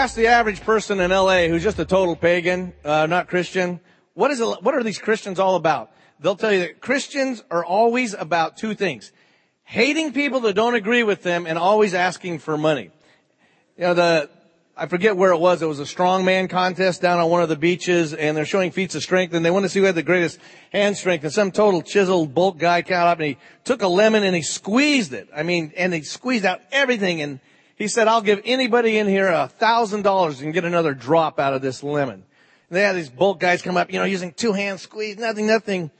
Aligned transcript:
ask 0.00 0.14
the 0.14 0.28
average 0.28 0.62
person 0.62 0.98
in 0.98 1.10
LA 1.10 1.48
who's 1.48 1.62
just 1.62 1.78
a 1.78 1.84
total 1.84 2.16
pagan, 2.16 2.72
uh, 2.86 3.04
not 3.04 3.28
Christian, 3.28 3.80
what 4.14 4.30
is 4.30 4.40
what 4.40 4.74
are 4.74 4.82
these 4.82 4.98
Christians 4.98 5.38
all 5.38 5.56
about? 5.56 5.90
They'll 6.20 6.36
tell 6.36 6.50
you 6.50 6.60
that 6.60 6.80
Christians 6.80 7.44
are 7.50 7.62
always 7.62 8.14
about 8.14 8.56
two 8.56 8.74
things. 8.74 9.12
Hating 9.64 10.14
people 10.14 10.40
that 10.40 10.54
don't 10.54 10.74
agree 10.74 11.02
with 11.02 11.22
them 11.22 11.46
and 11.46 11.58
always 11.58 11.92
asking 11.92 12.38
for 12.38 12.56
money. 12.56 12.88
You 13.76 13.84
know, 13.84 13.94
the, 13.94 14.30
I 14.74 14.86
forget 14.86 15.18
where 15.18 15.32
it 15.32 15.38
was. 15.38 15.60
It 15.60 15.66
was 15.66 15.80
a 15.80 15.84
strongman 15.84 16.48
contest 16.48 17.02
down 17.02 17.20
on 17.20 17.28
one 17.28 17.42
of 17.42 17.50
the 17.50 17.56
beaches 17.56 18.14
and 18.14 18.34
they're 18.34 18.46
showing 18.46 18.70
feats 18.70 18.94
of 18.94 19.02
strength 19.02 19.34
and 19.34 19.44
they 19.44 19.50
want 19.50 19.66
to 19.66 19.68
see 19.68 19.80
who 19.80 19.84
had 19.84 19.96
the 19.96 20.02
greatest 20.02 20.38
hand 20.72 20.96
strength 20.96 21.24
and 21.24 21.32
some 21.32 21.52
total 21.52 21.82
chiseled 21.82 22.34
bulk 22.34 22.56
guy 22.56 22.80
came 22.80 22.96
up 22.96 23.18
and 23.18 23.26
he 23.26 23.36
took 23.64 23.82
a 23.82 23.88
lemon 23.88 24.24
and 24.24 24.34
he 24.34 24.40
squeezed 24.40 25.12
it. 25.12 25.28
I 25.36 25.42
mean, 25.42 25.74
and 25.76 25.92
he 25.92 26.00
squeezed 26.00 26.46
out 26.46 26.62
everything 26.72 27.20
and 27.20 27.38
he 27.80 27.88
said, 27.88 28.08
I'll 28.08 28.20
give 28.20 28.42
anybody 28.44 28.98
in 28.98 29.08
here 29.08 29.28
a 29.28 29.48
thousand 29.48 30.02
dollars 30.02 30.42
and 30.42 30.52
get 30.52 30.66
another 30.66 30.92
drop 30.92 31.40
out 31.40 31.54
of 31.54 31.62
this 31.62 31.82
lemon. 31.82 32.22
And 32.68 32.76
they 32.76 32.82
had 32.82 32.94
these 32.94 33.08
bulk 33.08 33.40
guys 33.40 33.62
come 33.62 33.78
up, 33.78 33.90
you 33.90 33.98
know, 33.98 34.04
using 34.04 34.34
two 34.34 34.52
hands 34.52 34.82
squeeze, 34.82 35.16
nothing, 35.16 35.46
nothing. 35.46 35.90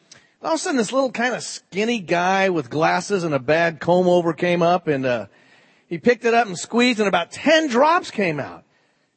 All 0.42 0.50
of 0.50 0.56
a 0.56 0.58
sudden 0.58 0.76
this 0.76 0.92
little 0.92 1.10
kind 1.10 1.34
of 1.34 1.42
skinny 1.42 1.98
guy 1.98 2.50
with 2.50 2.68
glasses 2.68 3.24
and 3.24 3.32
a 3.32 3.38
bad 3.38 3.80
comb 3.80 4.08
over 4.08 4.34
came 4.34 4.60
up 4.60 4.88
and, 4.88 5.06
uh, 5.06 5.26
he 5.86 5.96
picked 5.96 6.26
it 6.26 6.34
up 6.34 6.48
and 6.48 6.58
squeezed 6.58 6.98
and 6.98 7.08
about 7.08 7.30
10 7.30 7.68
drops 7.68 8.10
came 8.10 8.40
out. 8.40 8.64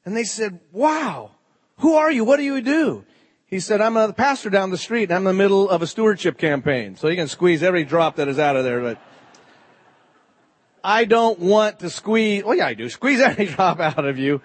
And 0.06 0.16
they 0.16 0.24
said, 0.24 0.62
wow, 0.72 1.32
who 1.80 1.96
are 1.96 2.14
you? 2.14 2.24
What 2.24 2.38
do 2.38 2.44
you 2.44 2.62
do? 2.62 3.04
He 3.46 3.60
said, 3.60 3.82
I'm 3.82 3.98
a 3.98 4.14
pastor 4.14 4.50
down 4.50 4.70
the 4.70 4.78
street 4.78 5.10
and 5.10 5.14
I'm 5.16 5.28
in 5.28 5.36
the 5.36 5.44
middle 5.44 5.70
of 5.70 5.82
a 5.82 5.88
stewardship 5.88 6.38
campaign. 6.38 6.96
So 6.96 7.10
you 7.10 7.18
can 7.18 7.28
squeeze 7.28 7.62
every 7.62 7.84
drop 7.84 8.16
that 8.16 8.30
is 8.30 8.40
out 8.40 8.56
of 8.56 8.64
there, 8.64 8.80
but 8.80 9.00
I 10.84 11.06
don't 11.06 11.40
want 11.40 11.80
to 11.80 11.90
squeeze, 11.90 12.44
well 12.44 12.56
yeah 12.56 12.68
I 12.68 12.74
do, 12.74 12.90
squeeze 12.90 13.22
every 13.22 13.46
drop 13.46 13.80
out 13.80 14.06
of 14.06 14.20
you. 14.20 14.42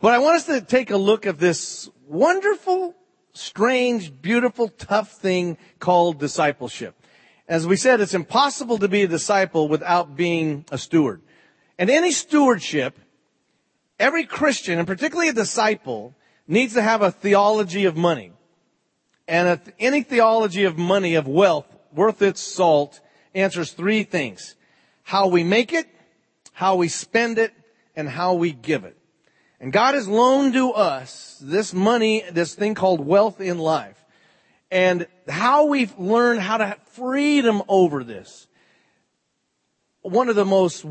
But 0.00 0.12
I 0.12 0.18
want 0.18 0.36
us 0.36 0.46
to 0.46 0.60
take 0.60 0.90
a 0.90 0.96
look 0.96 1.26
at 1.26 1.38
this 1.38 1.90
wonderful, 2.06 2.94
strange, 3.32 4.20
beautiful, 4.20 4.68
tough 4.68 5.12
thing 5.12 5.56
called 5.78 6.20
discipleship. 6.20 6.94
As 7.48 7.66
we 7.66 7.76
said, 7.76 8.00
it's 8.00 8.14
impossible 8.14 8.78
to 8.78 8.88
be 8.88 9.02
a 9.02 9.08
disciple 9.08 9.68
without 9.68 10.16
being 10.16 10.64
a 10.70 10.78
steward. 10.78 11.22
And 11.78 11.90
any 11.90 12.12
stewardship, 12.12 12.98
every 13.98 14.24
Christian, 14.24 14.78
and 14.78 14.86
particularly 14.86 15.30
a 15.30 15.34
disciple, 15.34 16.14
needs 16.46 16.74
to 16.74 16.82
have 16.82 17.02
a 17.02 17.10
theology 17.10 17.84
of 17.84 17.96
money. 17.96 18.32
And 19.26 19.60
any 19.78 20.02
theology 20.02 20.64
of 20.64 20.78
money, 20.78 21.14
of 21.14 21.26
wealth, 21.26 21.66
worth 21.92 22.22
its 22.22 22.40
salt, 22.40 23.00
answers 23.34 23.72
three 23.72 24.04
things 24.04 24.54
how 25.04 25.28
we 25.28 25.44
make 25.44 25.72
it, 25.72 25.86
how 26.52 26.76
we 26.76 26.88
spend 26.88 27.38
it, 27.38 27.52
and 27.94 28.08
how 28.08 28.34
we 28.34 28.50
give 28.50 28.84
it. 28.84 28.96
And 29.60 29.72
God 29.72 29.94
has 29.94 30.08
loaned 30.08 30.54
to 30.54 30.72
us 30.72 31.38
this 31.40 31.72
money, 31.72 32.24
this 32.32 32.54
thing 32.54 32.74
called 32.74 33.06
wealth 33.06 33.40
in 33.40 33.58
life. 33.58 34.04
And 34.70 35.06
how 35.28 35.66
we've 35.66 35.96
learned 35.98 36.40
how 36.40 36.56
to 36.56 36.66
have 36.66 36.82
freedom 36.88 37.62
over 37.68 38.02
this. 38.02 38.48
One 40.02 40.28
of 40.28 40.36
the 40.36 40.44
most 40.44 40.84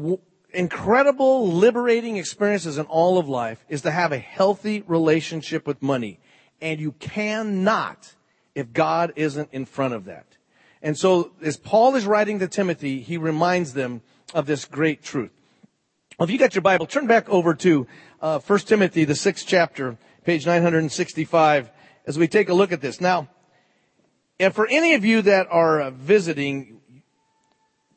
incredible, 0.53 1.51
liberating 1.51 2.17
experiences 2.17 2.77
in 2.77 2.85
all 2.85 3.17
of 3.17 3.27
life 3.27 3.63
is 3.67 3.81
to 3.81 3.91
have 3.91 4.11
a 4.11 4.17
healthy 4.17 4.81
relationship 4.87 5.67
with 5.67 5.81
money. 5.81 6.19
And 6.61 6.79
you 6.79 6.93
cannot 6.93 8.13
if 8.55 8.71
God 8.71 9.13
isn't 9.15 9.49
in 9.51 9.65
front 9.65 9.93
of 9.93 10.05
that. 10.05 10.37
And 10.83 10.97
so 10.97 11.31
as 11.41 11.55
Paul 11.55 11.95
is 11.95 12.05
writing 12.05 12.39
to 12.39 12.47
Timothy, 12.47 12.99
he 12.99 13.15
reminds 13.15 13.71
them 13.71 14.01
of 14.33 14.45
this 14.45 14.65
great 14.65 15.01
truth. 15.01 15.31
Well, 16.19 16.25
if 16.25 16.31
you 16.31 16.37
got 16.37 16.53
your 16.53 16.61
Bible, 16.61 16.85
turn 16.85 17.07
back 17.07 17.29
over 17.29 17.55
to 17.55 17.87
uh, 18.21 18.39
1 18.39 18.59
Timothy, 18.59 19.05
the 19.05 19.15
sixth 19.15 19.45
chapter, 19.47 19.97
page 20.25 20.45
965, 20.45 21.71
as 22.05 22.19
we 22.19 22.27
take 22.27 22.49
a 22.49 22.53
look 22.53 22.73
at 22.73 22.81
this. 22.81 22.99
Now, 22.99 23.29
and 24.39 24.53
for 24.53 24.67
any 24.67 24.93
of 24.93 25.05
you 25.05 25.21
that 25.21 25.47
are 25.49 25.81
uh, 25.81 25.91
visiting, 25.91 26.81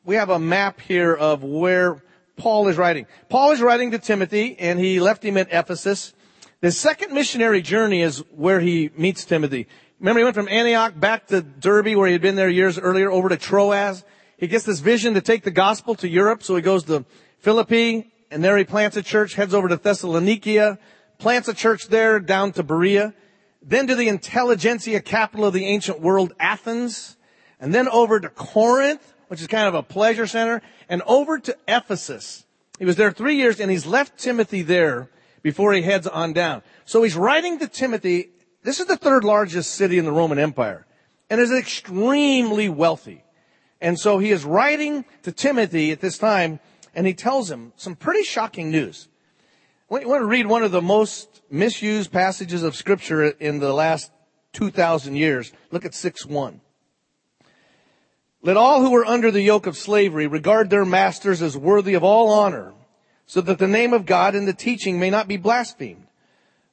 we 0.05 0.15
have 0.15 0.29
a 0.29 0.39
map 0.39 0.79
here 0.79 1.13
of 1.13 1.43
where 1.43 2.01
Paul 2.37 2.69
is 2.69 2.77
writing. 2.77 3.05
Paul 3.27 3.51
is 3.51 3.61
writing 3.61 3.91
to 3.91 3.99
Timothy, 3.99 4.57
and 4.57 4.79
he 4.79 5.01
left 5.01 5.25
him 5.25 5.35
at 5.35 5.49
Ephesus. 5.51 6.13
The 6.61 6.71
second 6.71 7.13
missionary 7.13 7.61
journey 7.61 8.01
is 8.01 8.19
where 8.31 8.61
he 8.61 8.91
meets 8.95 9.25
Timothy. 9.25 9.67
Remember, 9.99 10.19
he 10.19 10.23
went 10.25 10.35
from 10.35 10.47
Antioch 10.47 10.99
back 10.99 11.25
to 11.27 11.41
Derbe 11.41 11.95
where 11.95 12.05
he 12.05 12.13
had 12.13 12.21
been 12.21 12.35
there 12.35 12.49
years 12.49 12.77
earlier, 12.77 13.09
over 13.09 13.29
to 13.29 13.37
Troas. 13.37 14.03
He 14.37 14.47
gets 14.47 14.63
this 14.63 14.79
vision 14.79 15.15
to 15.15 15.21
take 15.21 15.43
the 15.43 15.49
gospel 15.49 15.95
to 15.95 16.07
Europe, 16.07 16.43
so 16.43 16.55
he 16.55 16.61
goes 16.61 16.83
to 16.83 17.03
Philippi, 17.39 18.11
and 18.29 18.43
there 18.43 18.55
he 18.57 18.63
plants 18.63 18.95
a 18.95 19.01
church, 19.01 19.33
heads 19.33 19.55
over 19.55 19.67
to 19.67 19.75
Thessalonica, 19.75 20.77
plants 21.17 21.47
a 21.47 21.53
church 21.53 21.87
there 21.87 22.19
down 22.19 22.51
to 22.53 22.63
Berea, 22.63 23.15
then 23.63 23.87
to 23.87 23.95
the 23.95 24.07
intelligentsia 24.07 25.01
capital 25.01 25.47
of 25.47 25.53
the 25.55 25.65
ancient 25.65 25.99
world, 25.99 26.31
Athens, 26.39 27.17
and 27.59 27.73
then 27.73 27.87
over 27.87 28.19
to 28.19 28.29
Corinth, 28.29 29.15
which 29.29 29.41
is 29.41 29.47
kind 29.47 29.67
of 29.67 29.73
a 29.73 29.81
pleasure 29.81 30.27
center, 30.27 30.61
and 30.87 31.01
over 31.07 31.39
to 31.39 31.57
Ephesus. 31.67 32.45
He 32.77 32.85
was 32.85 32.97
there 32.97 33.11
three 33.11 33.35
years, 33.35 33.59
and 33.59 33.71
he's 33.71 33.87
left 33.87 34.19
Timothy 34.19 34.61
there 34.61 35.09
before 35.41 35.73
he 35.73 35.81
heads 35.81 36.05
on 36.05 36.33
down. 36.33 36.61
So 36.85 37.01
he's 37.01 37.15
writing 37.15 37.57
to 37.59 37.67
Timothy 37.67 38.29
this 38.67 38.81
is 38.81 38.85
the 38.85 38.97
third 38.97 39.23
largest 39.23 39.75
city 39.75 39.97
in 39.97 40.03
the 40.03 40.11
Roman 40.11 40.37
Empire 40.37 40.85
and 41.29 41.39
is 41.39 41.53
extremely 41.53 42.67
wealthy. 42.67 43.23
And 43.79 43.97
so 43.97 44.19
he 44.19 44.29
is 44.29 44.43
writing 44.43 45.05
to 45.23 45.31
Timothy 45.31 45.91
at 45.91 46.01
this 46.01 46.17
time 46.17 46.59
and 46.93 47.07
he 47.07 47.13
tells 47.13 47.49
him 47.49 47.71
some 47.77 47.95
pretty 47.95 48.23
shocking 48.23 48.69
news. 48.69 49.07
I 49.89 50.03
want 50.03 50.21
to 50.21 50.25
read 50.25 50.47
one 50.47 50.63
of 50.63 50.71
the 50.71 50.81
most 50.81 51.41
misused 51.49 52.11
passages 52.11 52.61
of 52.61 52.75
scripture 52.75 53.27
in 53.27 53.59
the 53.59 53.71
last 53.71 54.11
2,000 54.51 55.15
years. 55.15 55.53
Look 55.71 55.85
at 55.85 55.93
6-1. 55.93 56.59
Let 58.41 58.57
all 58.57 58.81
who 58.81 58.93
are 58.97 59.05
under 59.05 59.31
the 59.31 59.41
yoke 59.41 59.65
of 59.65 59.77
slavery 59.77 60.27
regard 60.27 60.69
their 60.69 60.83
masters 60.83 61.41
as 61.41 61.55
worthy 61.55 61.93
of 61.93 62.03
all 62.03 62.27
honor, 62.27 62.73
so 63.27 63.39
that 63.39 63.59
the 63.59 63.67
name 63.67 63.93
of 63.93 64.05
God 64.05 64.35
and 64.35 64.45
the 64.45 64.53
teaching 64.53 64.99
may 64.99 65.09
not 65.09 65.29
be 65.29 65.37
blasphemed. 65.37 66.06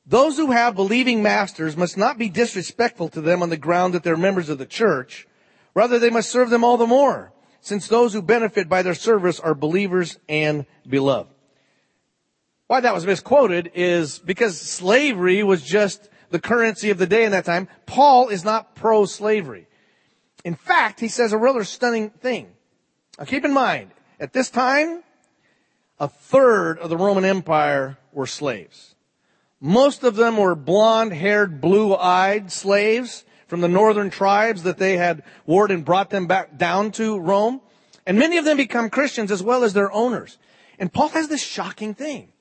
Those 0.06 0.36
who 0.36 0.50
have 0.50 0.74
believing 0.74 1.22
masters 1.22 1.76
must 1.76 1.96
not 1.96 2.18
be 2.18 2.28
disrespectful 2.28 3.08
to 3.10 3.20
them 3.20 3.42
on 3.42 3.48
the 3.48 3.56
ground 3.56 3.94
that 3.94 4.02
they're 4.02 4.16
members 4.16 4.50
of 4.50 4.58
the 4.58 4.66
church. 4.66 5.26
Rather, 5.74 5.98
they 5.98 6.10
must 6.10 6.30
serve 6.30 6.50
them 6.50 6.62
all 6.62 6.76
the 6.76 6.86
more, 6.86 7.32
since 7.60 7.88
those 7.88 8.12
who 8.12 8.20
benefit 8.20 8.68
by 8.68 8.82
their 8.82 8.94
service 8.94 9.40
are 9.40 9.54
believers 9.54 10.18
and 10.28 10.66
beloved. 10.86 11.32
Why 12.66 12.80
that 12.80 12.94
was 12.94 13.06
misquoted 13.06 13.70
is 13.74 14.18
because 14.18 14.60
slavery 14.60 15.42
was 15.42 15.62
just 15.62 16.10
the 16.30 16.40
currency 16.40 16.90
of 16.90 16.98
the 16.98 17.06
day 17.06 17.24
in 17.24 17.32
that 17.32 17.44
time. 17.44 17.68
Paul 17.86 18.28
is 18.28 18.44
not 18.44 18.74
pro-slavery. 18.74 19.68
In 20.44 20.54
fact, 20.54 21.00
he 21.00 21.08
says 21.08 21.32
a 21.32 21.38
rather 21.38 21.64
stunning 21.64 22.10
thing. 22.10 22.48
Now 23.18 23.24
keep 23.24 23.44
in 23.44 23.52
mind, 23.52 23.90
at 24.20 24.32
this 24.32 24.50
time, 24.50 25.02
a 25.98 26.08
third 26.08 26.78
of 26.78 26.90
the 26.90 26.96
Roman 26.96 27.24
Empire 27.24 27.98
were 28.12 28.26
slaves. 28.26 28.93
Most 29.60 30.04
of 30.04 30.16
them 30.16 30.36
were 30.36 30.54
blonde-haired, 30.54 31.60
blue-eyed 31.60 32.52
slaves 32.52 33.24
from 33.46 33.60
the 33.60 33.68
northern 33.68 34.10
tribes 34.10 34.62
that 34.64 34.78
they 34.78 34.96
had 34.96 35.22
warred 35.46 35.70
and 35.70 35.84
brought 35.84 36.10
them 36.10 36.26
back 36.26 36.58
down 36.58 36.90
to 36.92 37.18
Rome. 37.18 37.60
And 38.06 38.18
many 38.18 38.36
of 38.38 38.44
them 38.44 38.56
become 38.56 38.90
Christians 38.90 39.30
as 39.30 39.42
well 39.42 39.64
as 39.64 39.72
their 39.72 39.92
owners. 39.92 40.38
And 40.78 40.92
Paul 40.92 41.08
has 41.10 41.28
this 41.28 41.42
shocking 41.42 41.94
thing. 41.94 42.32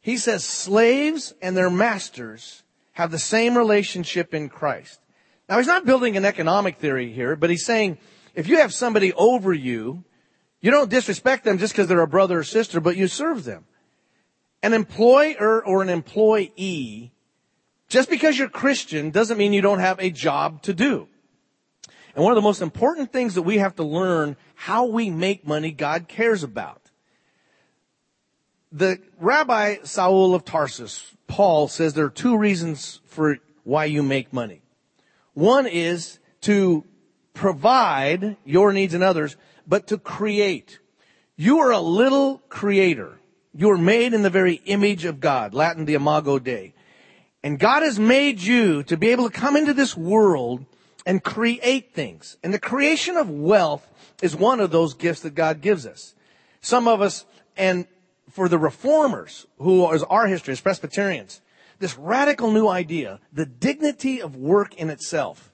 He 0.00 0.16
says 0.16 0.44
slaves 0.44 1.34
and 1.42 1.56
their 1.56 1.70
masters 1.70 2.62
have 2.92 3.10
the 3.10 3.18
same 3.18 3.56
relationship 3.56 4.34
in 4.34 4.48
Christ. 4.48 5.00
Now 5.48 5.58
he's 5.58 5.66
not 5.66 5.86
building 5.86 6.16
an 6.16 6.24
economic 6.24 6.78
theory 6.78 7.12
here, 7.12 7.36
but 7.36 7.50
he's 7.50 7.64
saying 7.64 7.98
if 8.34 8.48
you 8.48 8.58
have 8.58 8.72
somebody 8.72 9.12
over 9.14 9.52
you, 9.52 10.04
you 10.60 10.70
don't 10.70 10.90
disrespect 10.90 11.44
them 11.44 11.58
just 11.58 11.72
because 11.72 11.88
they're 11.88 12.00
a 12.00 12.06
brother 12.06 12.38
or 12.38 12.44
sister, 12.44 12.80
but 12.80 12.96
you 12.96 13.08
serve 13.08 13.44
them. 13.44 13.64
An 14.62 14.72
employer 14.72 15.64
or 15.64 15.82
an 15.82 15.88
employee, 15.88 17.12
just 17.88 18.10
because 18.10 18.38
you're 18.38 18.48
Christian 18.48 19.10
doesn't 19.10 19.38
mean 19.38 19.52
you 19.52 19.62
don't 19.62 19.80
have 19.80 19.98
a 19.98 20.10
job 20.10 20.62
to 20.62 20.74
do. 20.74 21.08
And 22.14 22.24
one 22.24 22.32
of 22.32 22.36
the 22.36 22.42
most 22.42 22.60
important 22.60 23.12
things 23.12 23.34
that 23.34 23.42
we 23.42 23.58
have 23.58 23.76
to 23.76 23.84
learn 23.84 24.36
how 24.54 24.86
we 24.86 25.10
make 25.10 25.46
money 25.46 25.70
God 25.70 26.08
cares 26.08 26.42
about. 26.42 26.90
The 28.72 29.00
Rabbi 29.18 29.78
Saul 29.84 30.34
of 30.34 30.44
Tarsus, 30.44 31.14
Paul, 31.26 31.68
says 31.68 31.94
there 31.94 32.04
are 32.04 32.10
two 32.10 32.36
reasons 32.36 33.00
for 33.06 33.38
why 33.64 33.86
you 33.86 34.02
make 34.02 34.32
money. 34.32 34.62
One 35.34 35.66
is 35.66 36.18
to 36.42 36.84
provide 37.34 38.36
your 38.44 38.72
needs 38.72 38.94
and 38.94 39.02
others, 39.02 39.36
but 39.66 39.86
to 39.88 39.98
create. 39.98 40.78
You 41.36 41.60
are 41.60 41.70
a 41.70 41.80
little 41.80 42.38
creator. 42.48 43.19
You 43.52 43.70
are 43.70 43.78
made 43.78 44.14
in 44.14 44.22
the 44.22 44.30
very 44.30 44.54
image 44.64 45.04
of 45.04 45.20
God, 45.20 45.54
Latin 45.54 45.84
the 45.84 45.94
imago 45.94 46.38
Dei. 46.38 46.74
And 47.42 47.58
God 47.58 47.82
has 47.82 47.98
made 47.98 48.40
you 48.40 48.82
to 48.84 48.96
be 48.96 49.08
able 49.10 49.28
to 49.28 49.38
come 49.38 49.56
into 49.56 49.74
this 49.74 49.96
world 49.96 50.64
and 51.06 51.22
create 51.22 51.94
things. 51.94 52.36
And 52.42 52.52
the 52.52 52.58
creation 52.58 53.16
of 53.16 53.30
wealth 53.30 53.86
is 54.22 54.36
one 54.36 54.60
of 54.60 54.70
those 54.70 54.94
gifts 54.94 55.22
that 55.22 55.34
God 55.34 55.60
gives 55.60 55.86
us. 55.86 56.14
Some 56.60 56.86
of 56.86 57.00
us, 57.00 57.24
and 57.56 57.86
for 58.30 58.48
the 58.48 58.58
reformers, 58.58 59.46
who 59.58 59.90
is 59.92 60.02
our 60.04 60.26
history 60.26 60.52
as 60.52 60.60
Presbyterians, 60.60 61.40
this 61.78 61.96
radical 61.96 62.52
new 62.52 62.68
idea, 62.68 63.20
the 63.32 63.46
dignity 63.46 64.20
of 64.20 64.36
work 64.36 64.74
in 64.74 64.90
itself. 64.90 65.50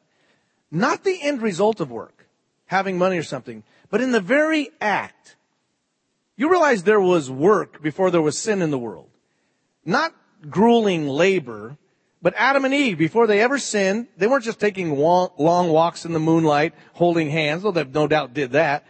Not 0.71 1.05
the 1.05 1.23
end 1.23 1.41
result 1.41 1.81
of 1.81 1.91
work, 1.91 2.27
having 2.67 2.99
money 2.99 3.17
or 3.17 3.23
something, 3.23 3.63
but 3.89 4.01
in 4.01 4.11
the 4.11 4.21
very 4.21 4.71
act. 4.81 5.36
You 6.37 6.51
realize 6.51 6.83
there 6.83 7.01
was 7.01 7.31
work 7.31 7.83
before 7.83 8.11
there 8.11 8.23
was 8.23 8.39
sin 8.39 8.61
in 8.61 8.71
the 8.71 8.79
world. 8.79 9.09
Not 9.85 10.15
grueling 10.51 11.09
labor, 11.09 11.79
but 12.21 12.35
Adam 12.37 12.65
and 12.65 12.75
Eve, 12.75 12.99
before 12.99 13.27
they 13.27 13.41
ever 13.41 13.59
sinned, 13.59 14.09
they 14.17 14.27
weren't 14.27 14.45
just 14.45 14.61
taking 14.61 14.99
long 14.99 15.69
walks 15.69 16.05
in 16.05 16.13
the 16.13 16.19
moonlight, 16.19 16.75
holding 16.93 17.31
hands, 17.31 17.63
though 17.63 17.71
they 17.71 17.85
no 17.85 18.07
doubt 18.07 18.35
did 18.35 18.53
that. 18.53 18.85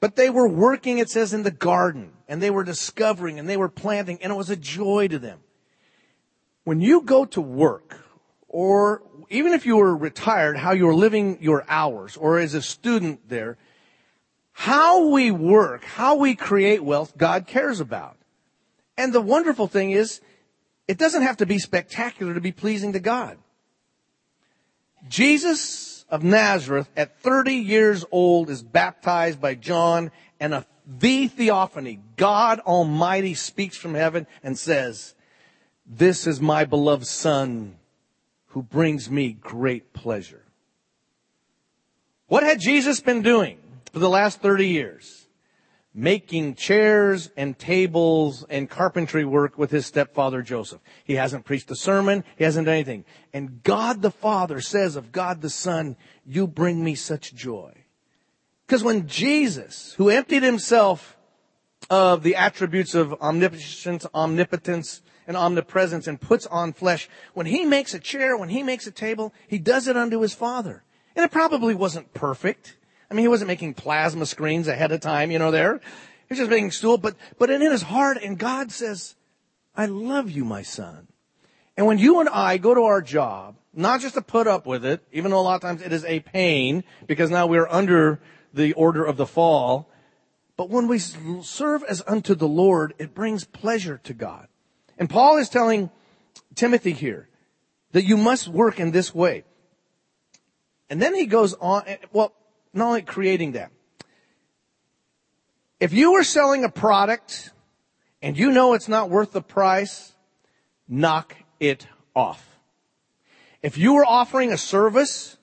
But 0.00 0.14
they 0.14 0.30
were 0.30 0.48
working, 0.48 0.98
it 0.98 1.10
says, 1.10 1.32
in 1.32 1.42
the 1.42 1.50
garden, 1.50 2.12
and 2.28 2.40
they 2.40 2.50
were 2.50 2.62
discovering, 2.62 3.38
and 3.38 3.48
they 3.48 3.56
were 3.56 3.68
planting, 3.68 4.18
and 4.22 4.32
it 4.32 4.36
was 4.36 4.50
a 4.50 4.56
joy 4.56 5.08
to 5.08 5.18
them. 5.18 5.40
When 6.64 6.80
you 6.80 7.00
go 7.00 7.24
to 7.24 7.40
work, 7.40 7.98
or 8.46 9.02
even 9.30 9.52
if 9.52 9.66
you 9.66 9.76
were 9.76 9.96
retired, 9.96 10.56
how 10.56 10.72
you 10.72 10.86
were 10.86 10.94
living 10.94 11.38
your 11.40 11.64
hours, 11.68 12.16
or 12.16 12.38
as 12.38 12.54
a 12.54 12.62
student 12.62 13.28
there, 13.28 13.56
how 14.58 15.06
we 15.10 15.30
work, 15.30 15.84
how 15.84 16.16
we 16.16 16.34
create 16.34 16.82
wealth, 16.82 17.16
God 17.16 17.46
cares 17.46 17.78
about. 17.78 18.16
And 18.96 19.12
the 19.12 19.20
wonderful 19.20 19.68
thing 19.68 19.92
is, 19.92 20.20
it 20.88 20.98
doesn't 20.98 21.22
have 21.22 21.36
to 21.36 21.46
be 21.46 21.60
spectacular 21.60 22.34
to 22.34 22.40
be 22.40 22.50
pleasing 22.50 22.92
to 22.94 22.98
God. 22.98 23.38
Jesus 25.08 26.04
of 26.10 26.24
Nazareth 26.24 26.90
at 26.96 27.20
30 27.20 27.54
years 27.54 28.04
old 28.10 28.50
is 28.50 28.64
baptized 28.64 29.40
by 29.40 29.54
John 29.54 30.10
and 30.40 30.52
a, 30.52 30.66
the 30.88 31.28
theophany, 31.28 32.00
God 32.16 32.58
Almighty 32.58 33.34
speaks 33.34 33.76
from 33.76 33.94
heaven 33.94 34.26
and 34.42 34.58
says, 34.58 35.14
this 35.86 36.26
is 36.26 36.40
my 36.40 36.64
beloved 36.64 37.06
son 37.06 37.76
who 38.48 38.64
brings 38.64 39.08
me 39.08 39.34
great 39.34 39.92
pleasure. 39.92 40.42
What 42.26 42.42
had 42.42 42.58
Jesus 42.58 42.98
been 42.98 43.22
doing 43.22 43.60
for 43.92 43.98
the 43.98 44.08
last 44.08 44.40
30 44.40 44.68
years? 44.68 45.26
Making 45.94 46.54
chairs 46.54 47.30
and 47.36 47.58
tables 47.58 48.44
and 48.48 48.70
carpentry 48.70 49.24
work 49.24 49.58
with 49.58 49.70
his 49.70 49.86
stepfather 49.86 50.42
Joseph. 50.42 50.80
He 51.04 51.14
hasn't 51.14 51.44
preached 51.44 51.70
a 51.70 51.76
sermon. 51.76 52.24
He 52.36 52.44
hasn't 52.44 52.66
done 52.66 52.74
anything. 52.74 53.04
And 53.32 53.62
God 53.62 54.02
the 54.02 54.10
Father 54.10 54.60
says 54.60 54.96
of 54.96 55.12
God 55.12 55.40
the 55.40 55.50
Son, 55.50 55.96
you 56.24 56.46
bring 56.46 56.84
me 56.84 56.94
such 56.94 57.34
joy. 57.34 57.72
Because 58.66 58.84
when 58.84 59.08
Jesus, 59.08 59.94
who 59.94 60.10
emptied 60.10 60.42
himself 60.42 61.16
of 61.90 62.22
the 62.22 62.36
attributes 62.36 62.94
of 62.94 63.14
omniscience, 63.14 64.06
omnipotence, 64.14 65.02
and 65.26 65.36
omnipresence 65.36 66.06
and 66.06 66.20
puts 66.20 66.46
on 66.46 66.72
flesh, 66.72 67.08
when 67.34 67.46
he 67.46 67.64
makes 67.64 67.92
a 67.94 67.98
chair, 67.98 68.36
when 68.36 68.48
he 68.48 68.62
makes 68.62 68.86
a 68.86 68.90
table, 68.90 69.32
he 69.46 69.58
does 69.58 69.88
it 69.88 69.96
unto 69.96 70.20
his 70.20 70.34
Father. 70.34 70.84
And 71.14 71.24
it 71.24 71.30
probably 71.30 71.74
wasn't 71.74 72.14
perfect. 72.14 72.77
I 73.10 73.14
mean, 73.14 73.24
he 73.24 73.28
wasn't 73.28 73.48
making 73.48 73.74
plasma 73.74 74.26
screens 74.26 74.68
ahead 74.68 74.92
of 74.92 75.00
time, 75.00 75.30
you 75.30 75.38
know, 75.38 75.50
there. 75.50 75.78
He 75.78 76.34
was 76.34 76.38
just 76.38 76.50
making 76.50 76.72
stool, 76.72 76.98
but, 76.98 77.16
but 77.38 77.50
in 77.50 77.60
his 77.60 77.82
heart, 77.82 78.18
and 78.22 78.38
God 78.38 78.70
says, 78.70 79.14
I 79.74 79.86
love 79.86 80.30
you, 80.30 80.44
my 80.44 80.62
son. 80.62 81.08
And 81.76 81.86
when 81.86 81.98
you 81.98 82.20
and 82.20 82.28
I 82.28 82.58
go 82.58 82.74
to 82.74 82.82
our 82.82 83.00
job, 83.00 83.56
not 83.72 84.00
just 84.00 84.14
to 84.14 84.22
put 84.22 84.46
up 84.46 84.66
with 84.66 84.84
it, 84.84 85.02
even 85.12 85.30
though 85.30 85.40
a 85.40 85.42
lot 85.42 85.54
of 85.54 85.62
times 85.62 85.80
it 85.80 85.92
is 85.92 86.04
a 86.04 86.20
pain, 86.20 86.84
because 87.06 87.30
now 87.30 87.46
we're 87.46 87.68
under 87.68 88.20
the 88.52 88.72
order 88.74 89.04
of 89.04 89.16
the 89.16 89.26
fall, 89.26 89.88
but 90.56 90.68
when 90.68 90.88
we 90.88 90.98
serve 90.98 91.84
as 91.84 92.02
unto 92.06 92.34
the 92.34 92.48
Lord, 92.48 92.92
it 92.98 93.14
brings 93.14 93.44
pleasure 93.44 94.00
to 94.02 94.12
God. 94.12 94.48
And 94.98 95.08
Paul 95.08 95.38
is 95.38 95.48
telling 95.48 95.90
Timothy 96.56 96.92
here 96.92 97.28
that 97.92 98.04
you 98.04 98.16
must 98.16 98.48
work 98.48 98.80
in 98.80 98.90
this 98.90 99.14
way. 99.14 99.44
And 100.90 101.00
then 101.00 101.14
he 101.14 101.26
goes 101.26 101.54
on, 101.54 101.84
eh, 101.86 101.98
well, 102.12 102.32
not 102.72 102.88
only 102.88 103.02
creating 103.02 103.52
that. 103.52 103.70
If 105.80 105.92
you 105.92 106.14
are 106.14 106.24
selling 106.24 106.64
a 106.64 106.68
product 106.68 107.52
and 108.20 108.36
you 108.36 108.50
know 108.50 108.74
it's 108.74 108.88
not 108.88 109.10
worth 109.10 109.32
the 109.32 109.42
price, 109.42 110.12
knock 110.88 111.36
it 111.60 111.86
off. 112.14 112.44
If 113.62 113.78
you 113.78 113.96
are 113.96 114.04
offering 114.04 114.52
a 114.52 114.58
service 114.58 115.36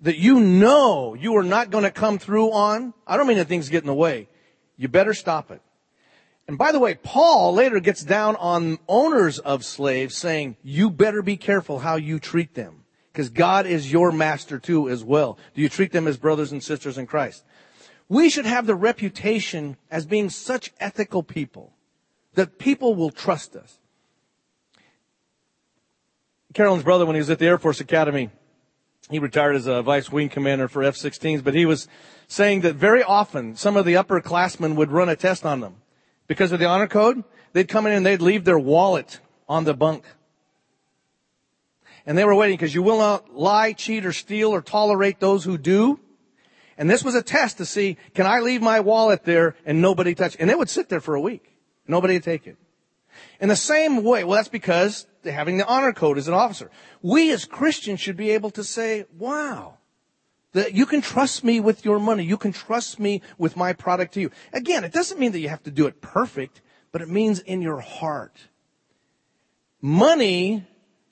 that 0.00 0.16
you 0.16 0.40
know 0.40 1.14
you 1.14 1.36
are 1.36 1.42
not 1.42 1.70
going 1.70 1.84
to 1.84 1.90
come 1.90 2.18
through 2.18 2.52
on, 2.52 2.94
I 3.06 3.16
don't 3.16 3.26
mean 3.26 3.38
that 3.38 3.48
things 3.48 3.68
get 3.68 3.82
in 3.82 3.86
the 3.86 3.94
way. 3.94 4.28
You 4.76 4.88
better 4.88 5.14
stop 5.14 5.50
it. 5.50 5.60
And 6.46 6.56
by 6.56 6.72
the 6.72 6.78
way, 6.78 6.94
Paul 6.94 7.52
later 7.52 7.78
gets 7.78 8.02
down 8.02 8.36
on 8.36 8.78
owners 8.88 9.38
of 9.38 9.64
slaves 9.64 10.16
saying, 10.16 10.56
you 10.62 10.88
better 10.88 11.20
be 11.20 11.36
careful 11.36 11.78
how 11.78 11.96
you 11.96 12.18
treat 12.18 12.54
them. 12.54 12.77
Because 13.18 13.30
God 13.30 13.66
is 13.66 13.90
your 13.90 14.12
master 14.12 14.60
too 14.60 14.88
as 14.88 15.02
well. 15.02 15.40
Do 15.52 15.60
you 15.60 15.68
treat 15.68 15.90
them 15.90 16.06
as 16.06 16.16
brothers 16.16 16.52
and 16.52 16.62
sisters 16.62 16.96
in 16.96 17.08
Christ? 17.08 17.44
We 18.08 18.30
should 18.30 18.46
have 18.46 18.64
the 18.64 18.76
reputation 18.76 19.76
as 19.90 20.06
being 20.06 20.30
such 20.30 20.72
ethical 20.78 21.24
people 21.24 21.72
that 22.34 22.60
people 22.60 22.94
will 22.94 23.10
trust 23.10 23.56
us. 23.56 23.80
Carolyn's 26.54 26.84
brother, 26.84 27.06
when 27.06 27.16
he 27.16 27.18
was 27.18 27.28
at 27.28 27.40
the 27.40 27.46
Air 27.46 27.58
Force 27.58 27.80
Academy, 27.80 28.30
he 29.10 29.18
retired 29.18 29.56
as 29.56 29.66
a 29.66 29.82
vice 29.82 30.12
wing 30.12 30.28
commander 30.28 30.68
for 30.68 30.84
F-16s, 30.84 31.42
but 31.42 31.54
he 31.54 31.66
was 31.66 31.88
saying 32.28 32.60
that 32.60 32.76
very 32.76 33.02
often 33.02 33.56
some 33.56 33.76
of 33.76 33.84
the 33.84 33.94
upperclassmen 33.94 34.76
would 34.76 34.92
run 34.92 35.08
a 35.08 35.16
test 35.16 35.44
on 35.44 35.58
them. 35.58 35.74
Because 36.28 36.52
of 36.52 36.60
the 36.60 36.66
honor 36.66 36.86
code, 36.86 37.24
they'd 37.52 37.66
come 37.66 37.84
in 37.84 37.94
and 37.94 38.06
they'd 38.06 38.22
leave 38.22 38.44
their 38.44 38.60
wallet 38.60 39.18
on 39.48 39.64
the 39.64 39.74
bunk. 39.74 40.04
And 42.08 42.16
they 42.16 42.24
were 42.24 42.34
waiting 42.34 42.56
because 42.56 42.74
you 42.74 42.82
will 42.82 42.96
not 42.96 43.34
lie, 43.34 43.74
cheat, 43.74 44.06
or 44.06 44.14
steal 44.14 44.48
or 44.48 44.62
tolerate 44.62 45.20
those 45.20 45.44
who 45.44 45.58
do. 45.58 46.00
And 46.78 46.88
this 46.88 47.04
was 47.04 47.14
a 47.14 47.20
test 47.20 47.58
to 47.58 47.66
see, 47.66 47.98
can 48.14 48.24
I 48.24 48.40
leave 48.40 48.62
my 48.62 48.80
wallet 48.80 49.24
there 49.24 49.56
and 49.66 49.82
nobody 49.82 50.14
touch 50.14 50.34
it? 50.34 50.40
And 50.40 50.50
it 50.50 50.56
would 50.56 50.70
sit 50.70 50.88
there 50.88 51.02
for 51.02 51.16
a 51.16 51.20
week. 51.20 51.54
Nobody 51.86 52.14
would 52.14 52.22
take 52.22 52.46
it. 52.46 52.56
In 53.42 53.50
the 53.50 53.56
same 53.56 54.02
way, 54.02 54.24
well, 54.24 54.36
that's 54.36 54.48
because 54.48 55.06
having 55.22 55.58
the 55.58 55.66
honor 55.66 55.92
code 55.92 56.16
as 56.16 56.28
an 56.28 56.32
officer. 56.32 56.70
We 57.02 57.30
as 57.30 57.44
Christians 57.44 58.00
should 58.00 58.16
be 58.16 58.30
able 58.30 58.52
to 58.52 58.64
say, 58.64 59.04
wow, 59.18 59.74
that 60.52 60.72
you 60.72 60.86
can 60.86 61.02
trust 61.02 61.44
me 61.44 61.60
with 61.60 61.84
your 61.84 61.98
money. 61.98 62.24
You 62.24 62.38
can 62.38 62.52
trust 62.52 62.98
me 62.98 63.20
with 63.36 63.54
my 63.54 63.74
product 63.74 64.14
to 64.14 64.20
you. 64.22 64.30
Again, 64.54 64.82
it 64.82 64.94
doesn't 64.94 65.20
mean 65.20 65.32
that 65.32 65.40
you 65.40 65.50
have 65.50 65.64
to 65.64 65.70
do 65.70 65.86
it 65.86 66.00
perfect, 66.00 66.62
but 66.90 67.02
it 67.02 67.10
means 67.10 67.40
in 67.40 67.60
your 67.60 67.80
heart. 67.80 68.34
Money 69.82 70.64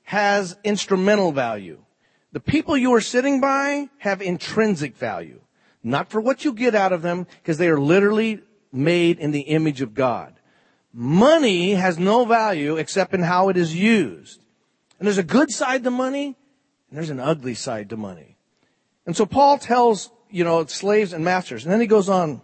has 0.07 0.57
instrumental 0.63 1.33
value. 1.33 1.83
The 2.31 2.39
people 2.39 2.77
you 2.77 2.95
are 2.95 3.01
sitting 3.01 3.41
by 3.41 3.89
have 3.99 4.23
intrinsic 4.23 4.97
value. 4.97 5.41
Not 5.83 6.11
for 6.11 6.21
what 6.21 6.45
you 6.45 6.53
get 6.53 6.77
out 6.77 6.93
of 6.93 7.03
them, 7.03 7.27
because 7.43 7.59
they 7.59 7.69
are 7.69 7.81
literally 7.81 8.41
made 8.73 9.19
in 9.19 9.33
the 9.33 9.41
image 9.41 9.81
of 9.81 9.95
God. 9.95 10.35
Money 10.93 11.73
has 11.73 11.99
no 11.99 12.25
value 12.25 12.77
except 12.77 13.15
in 13.15 13.23
how 13.23 13.49
it 13.49 13.57
is 13.57 13.75
used. 13.75 14.41
And 14.99 15.07
there's 15.07 15.19
a 15.19 15.25
good 15.25 15.51
side 15.51 15.83
to 15.83 15.91
money, 15.91 16.37
and 16.89 16.97
there's 16.97 17.11
an 17.11 17.21
ugly 17.21 17.55
side 17.55 17.91
to 17.91 17.97
money. 17.97 18.37
And 19.07 19.17
so 19.17 19.27
Paul 19.27 19.59
tells, 19.59 20.11
you 20.31 20.45
know, 20.45 20.65
slaves 20.67 21.13
and 21.13 21.25
masters, 21.25 21.65
and 21.65 21.73
then 21.73 21.81
he 21.81 21.89
goes 21.89 22.09
on. 22.09 22.43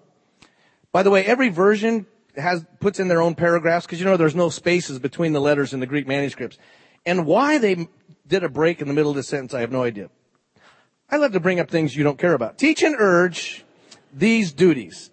By 0.91 1.05
the 1.05 1.11
way, 1.11 1.25
every 1.25 1.49
version 1.49 2.07
has, 2.37 2.65
puts 2.81 2.99
in 2.99 3.07
their 3.07 3.23
own 3.23 3.37
paragraphs, 3.37 3.87
because 3.87 4.01
you 4.01 4.05
know 4.05 4.17
there's 4.17 4.35
no 4.35 4.49
spaces 4.49 4.99
between 4.99 5.33
the 5.33 5.41
letters 5.41 5.73
in 5.73 5.79
the 5.79 5.87
Greek 5.87 6.09
manuscripts. 6.09 6.59
And 7.05 7.27
why 7.27 7.59
they 7.59 7.89
did 8.27 8.45
a 8.45 8.49
break 8.49 8.81
in 8.81 8.89
the 8.89 8.95
middle 8.95 9.11
of 9.11 9.17
the 9.17 9.23
sentence, 9.23 9.55
I 9.55 9.61
have 9.61 9.73
no 9.73 9.83
idea. 9.83 10.11
I 11.11 11.17
love 11.17 11.33
to 11.33 11.41
bring 11.41 11.61
up 11.61 11.71
things 11.71 11.95
you 11.95 12.05
don't 12.05 12.19
care 12.19 12.35
about. 12.35 12.59
Teach 12.59 12.83
and 12.83 12.97
urge 12.99 13.65
these 14.13 14.53
duties. 14.53 15.11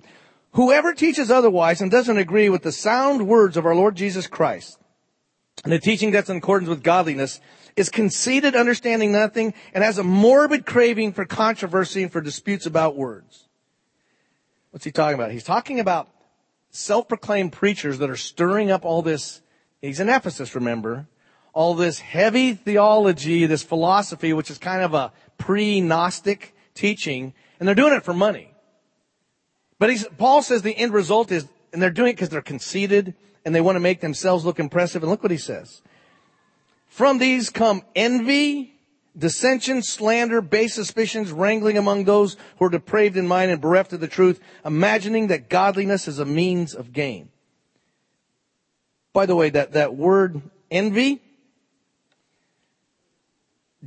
Whoever 0.53 0.93
teaches 0.93 1.29
otherwise 1.29 1.81
and 1.81 1.91
doesn't 1.91 2.17
agree 2.17 2.49
with 2.49 2.63
the 2.63 2.71
sound 2.71 3.27
words 3.27 3.57
of 3.57 3.65
our 3.65 3.75
Lord 3.75 3.95
Jesus 3.95 4.27
Christ 4.27 4.79
and 5.63 5.73
the 5.73 5.79
teaching 5.79 6.11
that's 6.11 6.29
in 6.29 6.37
accordance 6.37 6.69
with 6.69 6.83
godliness 6.83 7.39
is 7.75 7.89
conceited, 7.89 8.55
understanding 8.55 9.11
nothing, 9.11 9.53
and 9.73 9.83
has 9.83 9.97
a 9.97 10.03
morbid 10.03 10.65
craving 10.65 11.13
for 11.13 11.25
controversy 11.25 12.03
and 12.03 12.11
for 12.11 12.21
disputes 12.21 12.65
about 12.65 12.95
words. 12.95 13.47
What's 14.71 14.85
he 14.85 14.91
talking 14.91 15.15
about? 15.15 15.31
He's 15.31 15.43
talking 15.43 15.79
about 15.79 16.09
self-proclaimed 16.71 17.51
preachers 17.51 17.99
that 17.99 18.09
are 18.09 18.15
stirring 18.15 18.71
up 18.71 18.85
all 18.85 19.01
this. 19.01 19.41
He's 19.81 19.99
in 19.99 20.09
Ephesus, 20.09 20.55
remember? 20.55 21.07
All 21.59 21.73
this 21.73 21.99
heavy 21.99 22.53
theology, 22.53 23.45
this 23.45 23.63
philosophy, 23.63 24.31
which 24.31 24.49
is 24.49 24.57
kind 24.57 24.81
of 24.81 24.93
a 24.93 25.11
pre-Gnostic 25.37 26.55
teaching, 26.73 27.33
and 27.59 27.67
they're 27.67 27.75
doing 27.75 27.91
it 27.91 28.05
for 28.05 28.13
money. 28.13 28.53
But 29.77 29.91
Paul 30.17 30.41
says 30.41 30.61
the 30.61 30.77
end 30.77 30.93
result 30.93 31.33
is, 31.33 31.49
and 31.73 31.81
they're 31.81 31.89
doing 31.89 32.11
it 32.11 32.13
because 32.13 32.29
they're 32.29 32.41
conceited 32.41 33.13
and 33.43 33.53
they 33.53 33.59
want 33.59 33.75
to 33.75 33.81
make 33.81 33.99
themselves 33.99 34.45
look 34.45 34.57
impressive. 34.57 35.03
And 35.03 35.11
look 35.11 35.21
what 35.21 35.33
he 35.33 35.37
says. 35.37 35.81
From 36.87 37.17
these 37.17 37.49
come 37.49 37.81
envy, 37.93 38.79
dissension, 39.17 39.83
slander, 39.83 40.39
base 40.39 40.73
suspicions, 40.73 41.29
wrangling 41.33 41.77
among 41.77 42.05
those 42.05 42.37
who 42.57 42.67
are 42.67 42.69
depraved 42.69 43.17
in 43.17 43.27
mind 43.27 43.51
and 43.51 43.59
bereft 43.59 43.91
of 43.91 43.99
the 43.99 44.07
truth, 44.07 44.39
imagining 44.63 45.27
that 45.27 45.49
godliness 45.49 46.07
is 46.07 46.19
a 46.19 46.25
means 46.25 46.73
of 46.73 46.93
gain. 46.93 47.27
By 49.11 49.25
the 49.25 49.35
way, 49.35 49.49
that, 49.49 49.73
that 49.73 49.97
word 49.97 50.41
envy, 50.71 51.21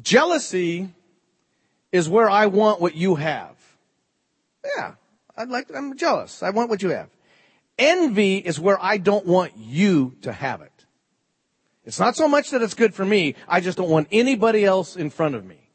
jealousy 0.01 0.91
is 1.91 2.09
where 2.09 2.31
I 2.31 2.47
want 2.47 2.81
what 2.81 2.95
you 2.95 3.17
have. 3.17 3.57
Yeah, 4.77 4.95
I'd 5.37 5.49
like, 5.49 5.69
I'm 5.75 5.97
jealous. 5.97 6.43
I 6.43 6.51
want 6.51 6.71
what 6.71 6.83
you 6.83 6.91
have. 6.91 7.11
Envy 7.79 8.39
is 8.39 8.61
where 8.61 8.83
I 8.83 8.97
don't 8.97 9.27
want 9.27 9.57
you 9.57 10.17
to 10.23 10.33
have 10.33 10.61
it. 10.63 10.73
It's 11.85 11.99
not 11.99 12.17
so 12.17 12.29
much 12.29 12.51
that 12.51 12.63
it's 12.63 12.75
good 12.75 12.95
for 12.95 13.05
me, 13.05 13.35
I 13.49 13.61
just 13.61 13.77
don't 13.77 13.91
want 13.91 14.09
anybody 14.13 14.65
else 14.65 14.97
in 14.97 15.11
front 15.11 15.35
of 15.35 15.45
me. 15.45 15.69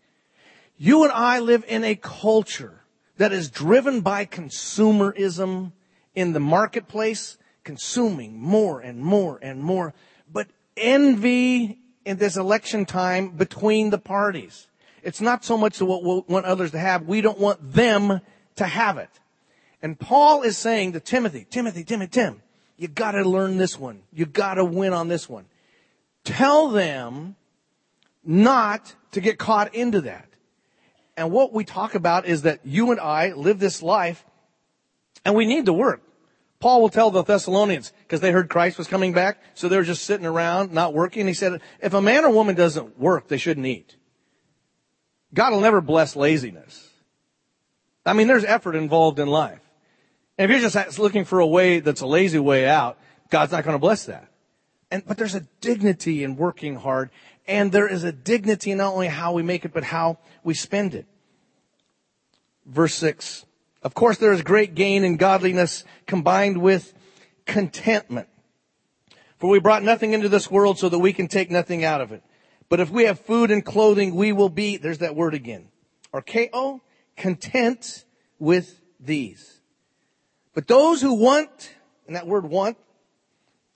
You 0.78 1.04
and 1.04 1.12
I 1.12 1.40
live 1.40 1.66
in 1.68 1.84
a 1.84 1.96
culture 1.96 2.82
that 3.18 3.34
is 3.34 3.50
driven 3.50 4.02
by 4.02 4.26
consumerism 4.26 5.74
in 6.16 6.34
the 6.34 6.40
marketplace, 6.40 7.38
consuming 7.64 8.40
more 8.40 8.80
and 8.80 9.00
more 9.00 9.40
and 9.42 9.62
more, 9.62 9.94
but 10.32 10.48
envy 10.78 11.80
in 12.08 12.18
this 12.18 12.38
election 12.38 12.86
time 12.86 13.30
between 13.30 13.90
the 13.90 13.98
parties. 13.98 14.68
It's 15.04 15.20
not 15.20 15.44
so 15.44 15.58
much 15.58 15.82
what 15.82 16.04
we 16.04 16.34
want 16.34 16.46
others 16.46 16.72
to 16.72 16.80
have, 16.80 17.04
we 17.04 17.20
don't 17.22 17.38
want 17.38 17.74
them 17.74 18.22
to 18.56 18.66
have 18.66 18.98
it. 18.98 19.10
And 19.82 20.00
Paul 20.00 20.42
is 20.42 20.58
saying 20.58 20.94
to 20.94 21.00
Timothy, 21.02 21.46
Timothy, 21.50 21.84
Timothy, 21.84 22.10
Tim, 22.10 22.42
you 22.78 22.88
gotta 22.88 23.28
learn 23.28 23.58
this 23.58 23.78
one. 23.78 24.04
You 24.14 24.26
gotta 24.26 24.64
win 24.64 24.94
on 24.94 25.10
this 25.10 25.28
one. 25.28 25.46
Tell 26.24 26.70
them 26.70 27.36
not 28.24 28.96
to 29.12 29.22
get 29.22 29.38
caught 29.38 29.76
into 29.76 30.02
that. 30.02 30.30
And 31.18 31.32
what 31.32 31.52
we 31.52 31.66
talk 31.66 31.94
about 31.94 32.26
is 32.26 32.44
that 32.44 32.62
you 32.64 32.92
and 32.92 33.00
I 33.02 33.34
live 33.34 33.60
this 33.60 33.84
life 33.84 34.24
and 35.26 35.36
we 35.36 35.46
need 35.46 35.66
to 35.66 35.74
work. 35.74 36.02
Paul 36.60 36.82
will 36.82 36.90
tell 36.90 37.12
the 37.12 37.24
Thessalonians, 37.24 37.94
because 38.00 38.20
they 38.20 38.32
heard 38.32 38.50
Christ 38.50 38.78
was 38.78 38.88
coming 38.88 39.14
back, 39.14 39.42
so 39.54 39.70
they 39.70 39.78
were 39.78 39.84
just 39.84 40.04
sitting 40.04 40.26
around, 40.26 40.72
not 40.72 40.94
working. 40.94 41.28
He 41.28 41.34
said, 41.34 41.62
if 41.82 41.94
a 41.94 42.02
man 42.02 42.26
or 42.26 42.32
woman 42.32 42.56
doesn't 42.56 43.00
work, 43.00 43.28
they 43.28 43.38
shouldn't 43.38 43.66
eat. 43.66 43.96
God 45.34 45.52
will 45.52 45.62
never 45.62 45.82
bless 45.82 46.16
laziness. 46.16 46.90
I 48.06 48.14
mean, 48.14 48.28
there's 48.28 48.46
effort 48.46 48.76
involved 48.76 49.20
in 49.20 49.28
life. 49.28 49.60
And 50.38 50.50
if 50.50 50.62
you're 50.62 50.70
just 50.70 50.98
looking 50.98 51.26
for 51.26 51.40
a 51.40 51.48
way 51.48 51.80
that's 51.80 52.02
a 52.02 52.08
lazy 52.08 52.40
way 52.40 52.68
out, 52.68 52.98
God's 53.30 53.52
not 53.52 53.64
going 53.64 53.76
to 53.76 53.80
bless 53.80 54.06
that. 54.06 54.30
And, 54.90 55.04
but 55.06 55.18
there's 55.18 55.36
a 55.36 55.42
dignity 55.62 56.24
in 56.24 56.38
working 56.38 56.76
hard, 56.76 57.10
and 57.46 57.72
there 57.72 57.88
is 57.88 58.04
a 58.04 58.12
dignity 58.12 58.72
in 58.72 58.78
not 58.78 58.94
only 58.94 59.08
how 59.08 59.34
we 59.34 59.44
make 59.44 59.66
it, 59.66 59.74
but 59.74 59.84
how 59.84 60.18
we 60.44 60.54
spend 60.54 60.96
it. 60.96 61.06
Verse 62.66 62.96
6. 62.96 63.46
Of 63.88 63.94
course, 63.94 64.18
there 64.18 64.34
is 64.34 64.42
great 64.42 64.76
gain 64.76 65.06
in 65.06 65.16
godliness 65.16 65.86
combined 66.08 66.58
with 66.58 66.94
contentment. 67.46 68.28
For 69.38 69.50
we 69.50 69.62
brought 69.62 69.82
nothing 69.82 70.12
into 70.12 70.28
this 70.28 70.52
world 70.52 70.78
so 70.78 70.90
that 70.90 71.00
we 71.00 71.14
can 71.14 71.30
take 71.30 71.50
nothing 71.50 71.86
out 71.86 72.02
of 72.02 72.12
it. 72.12 72.22
But 72.68 72.82
if 72.82 72.90
we 72.90 73.06
have 73.06 73.18
food 73.18 73.50
and 73.50 73.64
clothing, 73.64 74.14
we 74.14 74.34
will 74.34 74.50
be, 74.50 74.76
there's 74.76 74.98
that 74.98 75.16
word 75.16 75.34
again. 75.34 75.70
Or 76.12 76.22
K-O, 76.22 76.82
content 77.16 78.04
with 78.40 78.82
these. 79.00 79.62
But 80.54 80.68
those 80.68 81.02
who 81.02 81.14
want, 81.14 81.74
and 82.08 82.18
that 82.18 82.28
word 82.28 82.44
want, 82.44 82.76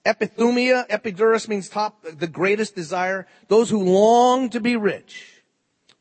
epithumia, 0.05 0.89
epiduros 0.89 1.47
means 1.47 1.69
top, 1.69 2.03
the 2.03 2.27
greatest 2.27 2.75
desire. 2.75 3.27
Those 3.47 3.69
who 3.69 3.81
long 3.81 4.49
to 4.49 4.59
be 4.59 4.75
rich 4.75 5.41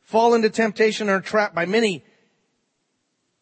fall 0.01 0.33
into 0.33 0.49
temptation 0.49 1.07
and 1.07 1.17
are 1.17 1.25
trapped 1.25 1.55
by 1.55 1.65
many 1.65 2.03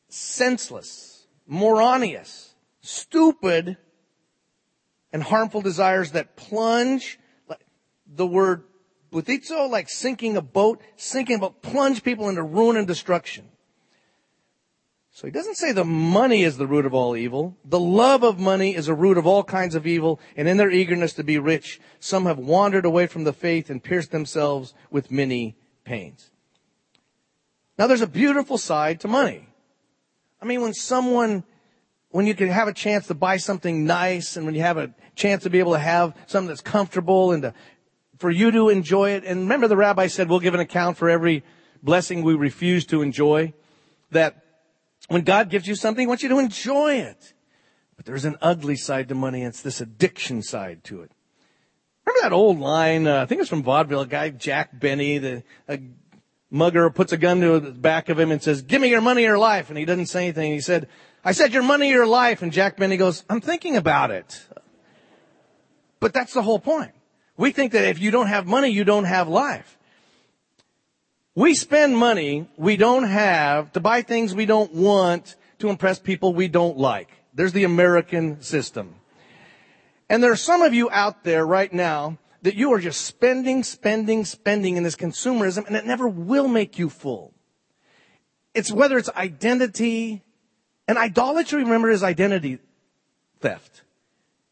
senseless, 0.10 1.28
moronious, 1.48 2.56
stupid, 2.82 3.78
and 5.12 5.24
harmful 5.24 5.62
desires 5.62 6.12
that 6.12 6.36
plunge, 6.36 7.20
the 8.06 8.28
word 8.28 8.64
buthizo, 9.12 9.70
like 9.70 9.90
sinking 9.90 10.38
a 10.38 10.42
boat, 10.42 10.82
sinking 10.96 11.38
a 11.38 11.40
boat, 11.40 11.62
plunge 11.62 12.04
people 12.04 12.30
into 12.30 12.44
ruin 12.44 12.78
and 12.78 12.88
destruction. 12.88 13.50
So 15.12 15.28
he 15.28 15.32
doesn't 15.32 15.56
say 15.58 15.74
the 15.74 15.84
money 15.84 16.44
is 16.44 16.58
the 16.58 16.68
root 16.68 16.86
of 16.86 16.94
all 16.94 17.18
evil. 17.18 17.58
The 17.66 17.80
love 17.80 18.24
of 18.24 18.40
money 18.40 18.74
is 18.74 18.88
a 18.88 18.94
root 18.94 19.18
of 19.18 19.28
all 19.28 19.44
kinds 19.44 19.76
of 19.76 19.86
evil, 19.86 20.20
and 20.38 20.48
in 20.48 20.56
their 20.56 20.72
eagerness 20.72 21.12
to 21.14 21.24
be 21.24 21.38
rich, 21.38 21.82
some 22.00 22.26
have 22.26 22.40
wandered 22.40 22.86
away 22.86 23.06
from 23.06 23.26
the 23.26 23.34
faith 23.34 23.70
and 23.70 23.84
pierced 23.84 24.12
themselves 24.12 24.74
with 24.90 25.12
many 25.12 25.58
pains. 25.84 26.32
Now 27.78 27.88
there's 27.88 28.02
a 28.02 28.08
beautiful 28.08 28.58
side 28.58 29.02
to 29.02 29.08
money. 29.10 29.49
I 30.42 30.46
mean, 30.46 30.62
when 30.62 30.74
someone, 30.74 31.44
when 32.10 32.26
you 32.26 32.34
can 32.34 32.48
have 32.50 32.68
a 32.68 32.74
chance 32.74 33.08
to 33.08 33.14
buy 33.14 33.38
something 33.38 33.86
nice 33.86 34.38
and 34.38 34.46
when 34.46 34.56
you 34.56 34.62
have 34.62 34.78
a 34.78 34.94
chance 35.16 35.44
to 35.44 35.50
be 35.50 35.60
able 35.60 35.74
to 35.74 35.80
have 35.80 36.16
something 36.28 36.48
that's 36.48 36.62
comfortable 36.62 37.32
and 37.32 37.44
to, 37.44 37.54
for 38.18 38.32
you 38.32 38.52
to 38.52 38.70
enjoy 38.70 39.12
it. 39.12 39.26
And 39.26 39.42
remember 39.42 39.68
the 39.68 39.78
rabbi 39.78 40.08
said 40.08 40.30
we'll 40.30 40.40
give 40.40 40.54
an 40.54 40.60
account 40.60 40.98
for 40.98 41.10
every 41.10 41.44
blessing 41.84 42.24
we 42.24 42.36
refuse 42.36 42.86
to 42.88 43.02
enjoy. 43.02 43.54
That 44.12 44.44
when 45.10 45.24
God 45.24 45.50
gives 45.50 45.68
you 45.68 45.76
something, 45.76 46.04
he 46.04 46.08
wants 46.08 46.24
you 46.24 46.30
to 46.30 46.40
enjoy 46.40 46.96
it. 46.96 47.34
But 47.96 48.06
there's 48.06 48.26
an 48.26 48.38
ugly 48.42 48.78
side 48.78 49.10
to 49.10 49.16
money. 49.16 49.42
And 49.42 49.50
it's 49.50 49.62
this 49.62 49.82
addiction 49.82 50.42
side 50.42 50.84
to 50.86 51.02
it. 51.02 51.12
Remember 52.06 52.22
that 52.30 52.34
old 52.34 52.60
line? 52.60 53.08
Uh, 53.08 53.22
I 53.22 53.26
think 53.26 53.42
it's 53.42 53.50
from 53.50 53.62
vaudeville. 53.62 54.02
A 54.02 54.08
guy, 54.08 54.30
Jack 54.30 54.80
Benny, 54.80 55.18
the 55.18 55.44
a 55.68 55.80
mugger 56.52 56.90
puts 56.90 57.14
a 57.14 57.18
gun 57.18 57.42
to 57.42 57.60
the 57.60 57.72
back 57.72 58.10
of 58.10 58.20
him 58.20 58.32
and 58.32 58.42
says, 58.42 58.62
give 58.62 58.82
me 58.82 58.90
your 58.90 59.02
money 59.02 59.26
or 59.26 59.38
life. 59.38 59.70
And 59.70 59.78
he 59.78 59.86
doesn't 59.86 60.08
say 60.08 60.24
anything. 60.24 60.52
He 60.52 60.62
said, 60.62 60.88
I 61.24 61.32
said 61.32 61.54
your 61.54 61.64
money 61.64 61.94
or 61.94 62.06
life. 62.06 62.42
And 62.42 62.52
Jack 62.52 62.78
Benny 62.78 62.98
goes, 62.98 63.24
I'm 63.30 63.42
thinking 63.42 63.76
about 63.76 64.12
it. 64.12 64.42
But 66.00 66.14
that's 66.14 66.34
the 66.34 66.42
whole 66.42 66.60
point. 66.60 66.92
We 67.38 67.52
think 67.52 67.74
that 67.74 67.86
if 67.86 68.00
you 68.00 68.12
don't 68.12 68.28
have 68.28 68.48
money, 68.48 68.70
you 68.70 68.84
don't 68.84 69.06
have 69.06 69.28
life. 69.28 69.78
We 71.36 71.54
spend 71.54 71.98
money 71.98 72.50
we 72.58 72.76
don't 72.76 73.06
have 73.06 73.72
to 73.74 73.80
buy 73.80 74.02
things 74.02 74.36
we 74.36 74.46
don't 74.46 74.74
want 74.74 75.36
to 75.60 75.70
impress 75.70 76.00
people 76.00 76.34
we 76.34 76.48
don't 76.48 76.78
like. 76.78 77.10
There's 77.34 77.54
the 77.54 77.64
American 77.64 78.42
system. 78.42 78.96
And 80.10 80.24
there 80.24 80.32
are 80.32 80.38
some 80.38 80.62
of 80.62 80.74
you 80.74 80.90
out 80.90 81.24
there 81.24 81.46
right 81.46 81.72
now 81.72 82.18
that 82.42 82.56
you 82.56 82.72
are 82.74 82.80
just 82.80 83.02
spending, 83.02 83.64
spending, 83.64 84.26
spending 84.26 84.78
in 84.78 84.84
this 84.84 84.96
consumerism 84.96 85.68
and 85.68 85.76
it 85.76 85.86
never 85.86 86.08
will 86.08 86.48
make 86.48 86.80
you 86.80 86.90
full. 86.90 87.34
It's 88.54 88.72
whether 88.72 88.98
it's 88.98 89.10
identity 89.10 90.24
and 90.88 90.98
idolatry, 90.98 91.64
remember, 91.64 91.90
is 91.90 92.04
identity 92.04 92.60
theft. 93.40 93.84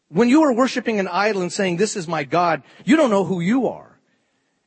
When 0.09 0.29
you 0.29 0.43
are 0.43 0.53
worshiping 0.53 0.99
an 0.99 1.07
idol 1.07 1.41
and 1.41 1.51
saying, 1.51 1.77
this 1.77 1.95
is 1.95 2.07
my 2.07 2.23
God, 2.23 2.63
you 2.85 2.95
don't 2.95 3.09
know 3.09 3.23
who 3.23 3.39
you 3.39 3.67
are. 3.67 3.99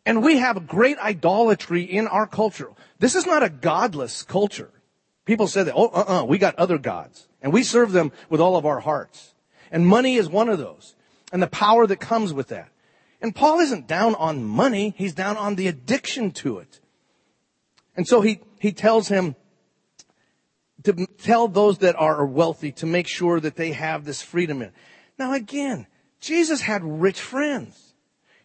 And 0.05 0.23
we 0.23 0.39
have 0.39 0.67
great 0.67 0.99
idolatry 0.99 1.83
in 1.83 2.07
our 2.09 2.27
culture. 2.27 2.71
This 2.99 3.15
is 3.15 3.27
not 3.27 3.43
a 3.43 3.49
godless 3.49 4.23
culture. 4.23 4.71
People 5.25 5.47
say 5.47 5.63
that, 5.63 5.75
oh, 5.75 5.89
uh-uh, 5.89 6.25
we 6.25 6.39
got 6.39 6.57
other 6.57 6.79
gods. 6.79 7.29
And 7.41 7.53
we 7.53 7.63
serve 7.63 7.93
them 7.93 8.13
with 8.29 8.41
all 8.41 8.57
of 8.57 8.67
our 8.67 8.81
hearts. 8.81 9.35
And 9.71 9.87
money 9.87 10.17
is 10.17 10.29
one 10.29 10.49
of 10.49 10.59
those. 10.59 10.97
And 11.33 11.43
the 11.43 11.47
power 11.47 11.87
that 11.87 12.01
comes 12.01 12.33
with 12.33 12.49
that. 12.49 12.71
And 13.21 13.35
Paul 13.35 13.61
isn't 13.61 13.87
down 13.87 14.15
on 14.15 14.45
money, 14.45 14.95
he's 14.97 15.13
down 15.13 15.37
on 15.37 15.57
the 15.57 15.69
addiction 15.69 16.31
to 16.33 16.59
it. 16.59 16.81
And 17.97 18.07
so 18.07 18.21
he, 18.21 18.41
he 18.59 18.73
tells 18.73 19.09
him 19.09 19.37
to 20.85 21.07
tell 21.19 21.49
those 21.49 21.79
that 21.79 21.97
are 21.97 22.25
wealthy 22.25 22.73
to 22.73 22.87
make 22.87 23.07
sure 23.07 23.39
that 23.41 23.57
they 23.57 23.73
have 23.73 24.05
this 24.05 24.23
freedom 24.23 24.63
in. 24.63 24.73
Now 25.19 25.35
again, 25.35 25.87
Jesus 26.21 26.63
had 26.63 26.83
rich 26.83 27.21
friends. 27.21 27.95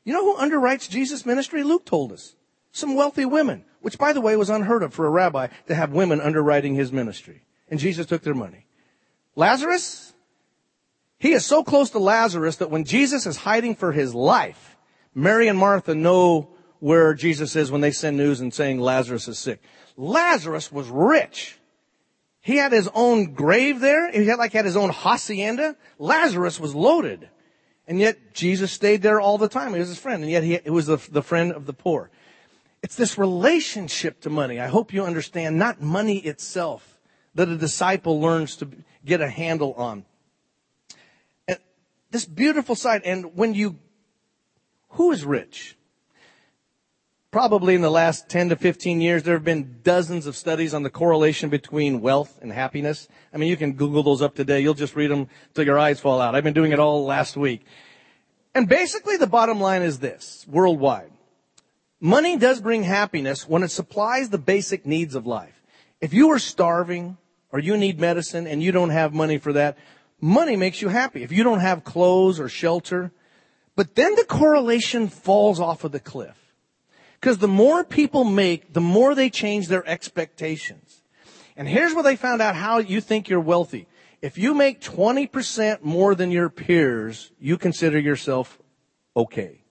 You 0.03 0.13
know 0.13 0.23
who 0.23 0.37
underwrites 0.37 0.89
Jesus' 0.89 1.25
ministry? 1.25 1.63
Luke 1.63 1.85
told 1.85 2.11
us. 2.11 2.35
Some 2.71 2.95
wealthy 2.95 3.23
women, 3.23 3.63
which 3.79 3.97
by 3.97 4.11
the 4.11 4.19
way 4.19 4.35
was 4.35 4.49
unheard 4.49 4.83
of 4.83 4.93
for 4.93 5.05
a 5.05 5.09
rabbi 5.09 5.47
to 5.67 5.75
have 5.75 5.93
women 5.93 6.19
underwriting 6.19 6.75
his 6.75 6.91
ministry. 6.91 7.43
And 7.69 7.79
Jesus 7.79 8.05
took 8.05 8.21
their 8.21 8.33
money. 8.33 8.67
Lazarus, 9.35 10.13
he 11.25 11.33
is 11.33 11.43
so 11.43 11.63
close 11.63 11.89
to 11.89 11.97
Lazarus 11.97 12.57
that 12.57 12.69
when 12.69 12.83
Jesus 12.83 13.25
is 13.25 13.35
hiding 13.35 13.75
for 13.75 13.91
his 13.91 14.13
life, 14.13 14.77
Mary 15.15 15.47
and 15.47 15.57
Martha 15.57 15.95
know 15.95 16.49
where 16.79 17.15
Jesus 17.15 17.55
is 17.55 17.71
when 17.71 17.81
they 17.81 17.89
send 17.89 18.15
news 18.15 18.41
and 18.41 18.53
saying 18.53 18.79
Lazarus 18.79 19.27
is 19.27 19.39
sick. 19.39 19.59
Lazarus 19.97 20.71
was 20.71 20.87
rich. 20.87 21.57
He 22.41 22.57
had 22.57 22.71
his 22.71 22.87
own 22.93 23.33
grave 23.33 23.79
there. 23.79 24.11
He 24.11 24.27
had 24.27 24.37
like 24.37 24.53
had 24.53 24.65
his 24.65 24.77
own 24.77 24.91
hacienda. 24.91 25.75
Lazarus 25.97 26.59
was 26.59 26.75
loaded. 26.75 27.27
And 27.87 27.99
yet 27.99 28.35
Jesus 28.35 28.71
stayed 28.71 29.01
there 29.01 29.19
all 29.19 29.39
the 29.39 29.49
time. 29.49 29.73
He 29.73 29.79
was 29.79 29.89
his 29.89 29.97
friend. 29.97 30.21
And 30.21 30.31
yet 30.31 30.43
he, 30.43 30.69
was 30.69 30.85
the, 30.85 30.97
the 31.11 31.23
friend 31.23 31.53
of 31.53 31.65
the 31.65 31.73
poor. 31.73 32.11
It's 32.83 32.95
this 32.95 33.17
relationship 33.17 34.21
to 34.21 34.29
money. 34.29 34.59
I 34.59 34.67
hope 34.67 34.93
you 34.93 35.03
understand, 35.03 35.57
not 35.57 35.81
money 35.81 36.19
itself, 36.19 36.99
that 37.33 37.49
a 37.49 37.57
disciple 37.57 38.21
learns 38.21 38.57
to 38.57 38.69
get 39.03 39.21
a 39.21 39.29
handle 39.29 39.73
on 39.73 40.05
this 42.15 42.25
beautiful 42.25 42.75
side. 42.75 43.01
And 43.03 43.35
when 43.35 43.53
you, 43.53 43.77
who 44.91 45.11
is 45.11 45.25
rich? 45.25 45.77
Probably 47.29 47.75
in 47.75 47.81
the 47.81 47.91
last 47.91 48.29
10 48.29 48.49
to 48.49 48.55
15 48.55 49.01
years, 49.01 49.23
there 49.23 49.33
have 49.33 49.43
been 49.43 49.81
dozens 49.83 50.25
of 50.25 50.37
studies 50.37 50.73
on 50.73 50.83
the 50.83 50.89
correlation 50.89 51.49
between 51.49 51.99
wealth 51.99 52.39
and 52.41 52.53
happiness. 52.53 53.09
I 53.33 53.37
mean, 53.37 53.49
you 53.49 53.57
can 53.57 53.73
Google 53.73 54.01
those 54.01 54.21
up 54.21 54.33
today. 54.33 54.61
You'll 54.61 54.73
just 54.73 54.95
read 54.95 55.11
them 55.11 55.27
till 55.53 55.65
your 55.65 55.77
eyes 55.77 55.99
fall 55.99 56.21
out. 56.21 56.35
I've 56.35 56.45
been 56.45 56.53
doing 56.53 56.71
it 56.71 56.79
all 56.79 57.05
last 57.05 57.35
week. 57.35 57.65
And 58.53 58.69
basically 58.69 59.17
the 59.17 59.27
bottom 59.27 59.59
line 59.59 59.81
is 59.81 59.99
this, 59.99 60.45
worldwide. 60.47 61.11
Money 61.99 62.37
does 62.37 62.61
bring 62.61 62.83
happiness 62.83 63.45
when 63.45 63.63
it 63.63 63.71
supplies 63.71 64.29
the 64.29 64.37
basic 64.37 64.85
needs 64.85 65.15
of 65.15 65.27
life. 65.27 65.61
If 65.99 66.13
you 66.13 66.31
are 66.31 66.39
starving 66.39 67.17
or 67.51 67.59
you 67.59 67.75
need 67.75 67.99
medicine 67.99 68.47
and 68.47 68.63
you 68.63 68.71
don't 68.71 68.91
have 68.91 69.13
money 69.13 69.37
for 69.37 69.51
that, 69.51 69.77
money 70.19 70.55
makes 70.55 70.81
you 70.81 70.89
happy. 70.89 71.23
If 71.23 71.31
you 71.31 71.43
don't 71.43 71.59
have 71.59 71.83
clothes 71.83 72.39
or 72.39 72.49
shelter, 72.49 73.11
but 73.75 73.95
then 73.95 74.15
the 74.15 74.25
correlation 74.25 75.07
falls 75.07 75.59
off 75.59 75.83
of 75.83 75.91
the 75.91 75.99
cliff. 75.99 76.53
Because 77.19 77.37
the 77.39 77.47
more 77.47 77.83
people 77.83 78.23
make, 78.23 78.73
the 78.73 78.81
more 78.81 79.15
they 79.15 79.29
change 79.29 79.67
their 79.67 79.87
expectations. 79.87 81.01
And 81.57 81.67
here's 81.67 81.93
where 81.93 82.03
they 82.03 82.15
found 82.15 82.41
out 82.41 82.55
how 82.55 82.79
you 82.79 83.01
think 83.01 83.29
you're 83.29 83.39
wealthy. 83.39 83.87
If 84.21 84.37
you 84.37 84.53
make 84.53 84.81
20% 84.81 85.81
more 85.83 86.15
than 86.15 86.31
your 86.31 86.49
peers, 86.49 87.31
you 87.39 87.57
consider 87.57 87.99
yourself 87.99 88.59
okay. 89.15 89.61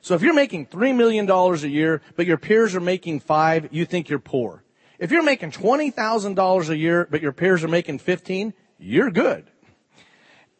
So 0.00 0.14
if 0.14 0.22
you're 0.22 0.34
making 0.34 0.66
$3 0.66 0.96
million 0.96 1.30
a 1.30 1.54
year, 1.68 2.02
but 2.16 2.26
your 2.26 2.38
peers 2.38 2.74
are 2.74 2.80
making 2.80 3.20
five, 3.20 3.68
you 3.70 3.84
think 3.84 4.08
you're 4.08 4.18
poor. 4.18 4.64
If 4.98 5.10
you're 5.10 5.22
making 5.22 5.52
$20,000 5.52 6.68
a 6.68 6.76
year, 6.76 7.08
but 7.10 7.22
your 7.22 7.32
peers 7.32 7.64
are 7.64 7.68
making 7.68 8.00
15, 8.00 8.52
you're 8.82 9.10
good. 9.10 9.50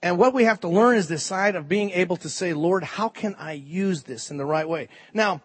And 0.03 0.19
what 0.19 0.35
we 0.35 0.45
have 0.45 0.61
to 0.61 0.69
learn 0.69 0.97
is 0.97 1.09
this 1.09 1.23
side 1.23 1.55
of 1.55 1.69
being 1.69 1.91
able 1.91 2.17
to 2.17 2.29
say, 2.29 2.55
Lord, 2.55 2.83
how 2.83 3.09
can 3.09 3.37
I 3.39 3.53
use 3.53 4.03
this 4.03 4.31
in 4.31 4.37
the 4.37 4.45
right 4.45 4.69
way? 4.69 4.89
Now, 5.15 5.43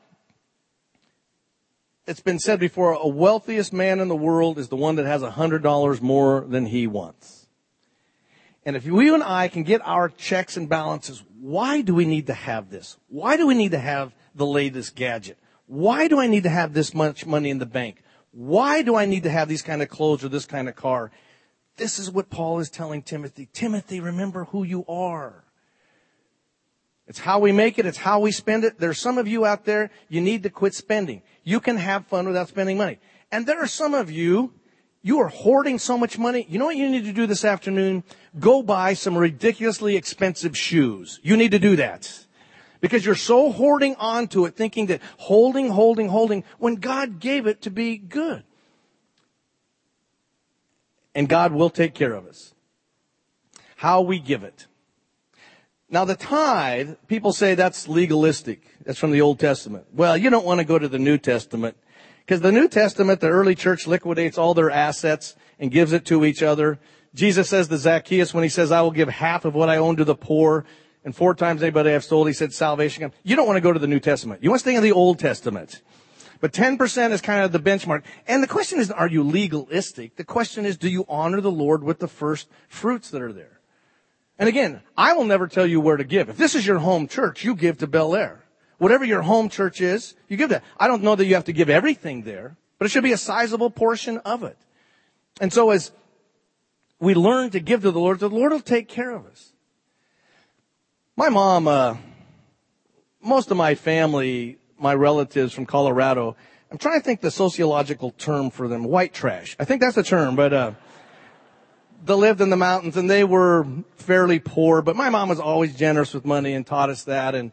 it's 2.08 2.22
been 2.22 2.40
said 2.40 2.60
before, 2.60 2.94
a 2.94 3.08
wealthiest 3.08 3.74
man 3.74 4.00
in 4.00 4.08
the 4.08 4.16
world 4.16 4.58
is 4.58 4.70
the 4.70 4.76
one 4.76 4.96
that 4.96 5.06
has 5.06 5.22
a 5.22 5.32
hundred 5.32 5.62
dollars 5.62 6.02
more 6.02 6.46
than 6.48 6.66
he 6.68 6.88
wants. 6.88 7.48
And 8.66 8.76
if 8.76 8.86
you 8.86 9.14
and 9.14 9.24
I 9.24 9.48
can 9.48 9.64
get 9.64 9.82
our 9.86 10.10
checks 10.10 10.58
and 10.58 10.68
balances, 10.68 11.24
why 11.40 11.82
do 11.82 11.94
we 11.94 12.06
need 12.06 12.28
to 12.28 12.34
have 12.34 12.70
this? 12.70 12.98
Why 13.08 13.38
do 13.38 13.46
we 13.46 13.54
need 13.54 13.72
to 13.72 13.80
have 13.80 14.16
the 14.34 14.46
latest 14.46 14.96
gadget? 14.96 15.38
Why 15.68 16.08
do 16.08 16.20
I 16.20 16.28
need 16.28 16.44
to 16.44 16.50
have 16.50 16.74
this 16.74 16.94
much 16.94 17.26
money 17.26 17.50
in 17.50 17.60
the 17.60 17.66
bank? 17.66 18.04
Why 18.32 18.82
do 18.82 18.96
I 18.96 19.06
need 19.06 19.24
to 19.24 19.30
have 19.30 19.48
these 19.48 19.62
kind 19.62 19.82
of 19.82 19.90
clothes 19.90 20.24
or 20.24 20.30
this 20.30 20.46
kind 20.46 20.68
of 20.68 20.76
car? 20.76 21.12
This 21.78 22.00
is 22.00 22.12
what 22.12 22.30
Paul 22.30 22.60
is 22.60 22.70
telling 22.70 23.04
Timothy. 23.04 23.48
Timothy, 23.54 24.00
remember 24.00 24.46
who 24.46 24.64
you 24.64 24.84
are. 24.88 25.44
It's 27.08 27.20
how 27.20 27.40
we 27.40 27.52
make 27.52 27.80
it. 27.80 27.86
It's 27.86 28.00
how 28.00 28.20
we 28.20 28.32
spend 28.32 28.66
it. 28.66 28.80
There's 28.80 29.00
some 29.00 29.18
of 29.18 29.28
you 29.28 29.46
out 29.46 29.64
there, 29.64 29.92
you 30.10 30.20
need 30.20 30.44
to 30.44 30.50
quit 30.50 30.74
spending. 30.74 31.22
You 31.44 31.60
can 31.60 31.78
have 31.78 32.06
fun 32.08 32.28
without 32.28 32.50
spending 32.50 32.78
money. 32.78 33.00
And 33.32 33.46
there 33.46 33.62
are 33.62 33.68
some 33.68 33.94
of 33.94 34.12
you, 34.12 34.54
you 35.02 35.20
are 35.20 35.30
hoarding 35.30 35.80
so 35.80 35.98
much 35.98 36.18
money. 36.18 36.46
You 36.50 36.60
know 36.60 36.66
what 36.66 36.76
you 36.76 36.90
need 36.90 37.06
to 37.06 37.14
do 37.14 37.28
this 37.28 37.46
afternoon? 37.46 38.04
Go 38.40 38.62
buy 38.62 38.94
some 38.94 39.18
ridiculously 39.18 39.96
expensive 39.96 40.58
shoes. 40.58 41.22
You 41.24 41.38
need 41.38 41.52
to 41.52 41.60
do 41.60 41.78
that. 41.78 42.26
Because 42.82 43.06
you're 43.06 43.16
so 43.16 43.52
hoarding 43.52 43.96
onto 43.96 44.46
it, 44.46 44.56
thinking 44.56 44.88
that 44.88 45.02
holding, 45.18 45.70
holding, 45.70 46.10
holding, 46.10 46.44
when 46.58 46.76
God 46.76 47.20
gave 47.20 47.48
it 47.48 47.62
to 47.62 47.70
be 47.70 47.98
good. 47.98 48.44
And 51.18 51.28
God 51.28 51.52
will 51.52 51.72
take 51.72 51.96
care 51.96 52.14
of 52.14 52.28
us. 52.28 52.54
How 53.78 54.02
we 54.02 54.20
give 54.20 54.44
it. 54.44 54.68
Now 55.90 56.06
the 56.06 56.16
tithe, 56.16 56.92
people 57.08 57.34
say 57.34 57.56
that's 57.56 57.88
legalistic. 57.88 58.62
That's 58.86 59.00
from 59.00 59.10
the 59.10 59.22
Old 59.22 59.40
Testament. 59.40 59.86
Well, 59.92 60.16
you 60.16 60.30
don't 60.30 60.46
want 60.46 60.60
to 60.60 60.64
go 60.64 60.78
to 60.78 60.88
the 60.88 61.00
New 61.00 61.18
Testament. 61.18 61.76
Because 62.20 62.42
the 62.42 62.52
New 62.52 62.68
Testament, 62.68 63.20
the 63.20 63.30
early 63.30 63.56
church 63.56 63.88
liquidates 63.88 64.38
all 64.38 64.54
their 64.54 64.70
assets 64.70 65.36
and 65.58 65.72
gives 65.72 65.92
it 65.92 66.06
to 66.06 66.24
each 66.24 66.44
other. 66.44 66.78
Jesus 67.16 67.50
says 67.50 67.68
to 67.70 67.80
Zacchaeus 67.80 68.32
when 68.32 68.44
he 68.44 68.50
says, 68.50 68.72
I 68.72 68.82
will 68.82 68.92
give 68.92 69.10
half 69.10 69.44
of 69.44 69.56
what 69.56 69.70
I 69.70 69.78
own 69.78 69.96
to 69.96 70.04
the 70.04 70.14
poor, 70.14 70.66
and 71.04 71.16
four 71.16 71.34
times 71.34 71.64
anybody 71.64 71.96
I've 71.96 72.04
stole, 72.04 72.26
he 72.26 72.34
said 72.34 72.54
salvation. 72.54 73.12
You 73.24 73.36
don't 73.36 73.48
want 73.48 73.58
to 73.58 73.62
go 73.62 73.74
to 73.74 73.80
the 73.80 73.88
New 73.88 74.00
Testament. 74.00 74.44
You 74.44 74.52
want 74.52 74.60
to 74.60 74.70
stay 74.70 74.76
in 74.76 74.84
the 74.84 74.92
Old 74.92 75.18
Testament. 75.18 75.82
But 76.40 76.54
10% 76.54 77.12
is 77.12 77.22
kind 77.22 77.44
of 77.44 77.52
the 77.52 77.60
benchmark. 77.60 78.04
And 78.28 78.44
the 78.44 78.48
question 78.48 78.80
is, 78.80 78.92
are 78.92 79.08
you 79.08 79.24
legalistic? 79.24 80.16
The 80.16 80.24
question 80.24 80.66
is, 80.66 80.78
do 80.78 80.90
you 80.90 81.06
honor 81.10 81.42
the 81.42 81.52
Lord 81.52 81.84
with 81.84 82.00
the 82.00 82.08
first 82.08 82.48
fruits 82.68 83.10
that 83.12 83.22
are 83.22 83.34
there? 83.34 83.60
And 84.40 84.48
again, 84.48 84.82
I 84.96 85.14
will 85.14 85.26
never 85.26 85.48
tell 85.48 85.66
you 85.66 85.82
where 85.82 85.98
to 85.98 86.04
give. 86.04 86.30
If 86.30 86.38
this 86.38 86.54
is 86.54 86.66
your 86.66 86.80
home 86.80 87.08
church, 87.08 87.44
you 87.44 87.56
give 87.56 87.80
to 87.80 87.88
Bel 87.88 88.16
Air. 88.16 88.44
Whatever 88.78 89.04
your 89.04 89.24
home 89.24 89.50
church 89.50 89.82
is, 89.82 90.14
you 90.28 90.38
give 90.38 90.50
that. 90.50 90.64
I 90.80 90.88
don't 90.88 91.02
know 91.02 91.16
that 91.16 91.26
you 91.26 91.34
have 91.34 91.46
to 91.46 91.54
give 91.54 91.70
everything 91.70 92.22
there, 92.22 92.56
but 92.78 92.86
it 92.86 92.90
should 92.90 93.04
be 93.04 93.14
a 93.14 93.18
sizable 93.18 93.72
portion 93.72 94.20
of 94.20 94.44
it. 94.44 94.58
And 95.42 95.52
so 95.52 95.72
as 95.72 95.92
we 97.00 97.16
learn 97.16 97.50
to 97.52 97.60
give 97.60 97.82
to 97.82 97.92
the 97.92 98.00
Lord, 98.00 98.20
the 98.20 98.30
Lord 98.30 98.52
will 98.52 98.60
take 98.60 98.88
care 98.88 99.12
of 99.12 99.26
us. 99.26 99.54
My 101.16 101.30
mom, 101.30 101.68
uh, 101.68 101.98
most 103.22 103.50
of 103.50 103.58
my 103.58 103.74
family, 103.74 104.60
my 104.80 104.94
relatives 104.94 105.54
from 105.54 105.66
Colorado, 105.66 106.36
I'm 106.72 106.78
trying 106.78 107.00
to 107.00 107.04
think 107.04 107.22
the 107.22 107.32
sociological 107.32 108.12
term 108.12 108.50
for 108.50 108.68
them, 108.68 108.84
white 108.84 109.14
trash. 109.14 109.56
I 109.60 109.66
think 109.66 109.82
that's 109.82 109.96
the 109.96 110.04
term, 110.04 110.36
but, 110.36 110.54
uh, 110.54 110.72
they 112.06 112.14
lived 112.14 112.42
in 112.42 112.50
the 112.50 112.58
mountains 112.58 112.98
and 112.98 113.10
they 113.10 113.24
were 113.24 113.66
fairly 113.96 114.40
poor, 114.40 114.82
but 114.82 114.96
my 114.96 115.10
mom 115.10 115.30
was 115.30 115.40
always 115.40 115.76
generous 115.76 116.14
with 116.14 116.26
money 116.26 116.54
and 116.54 116.66
taught 116.66 116.90
us 116.90 117.04
that. 117.04 117.36
And, 117.36 117.52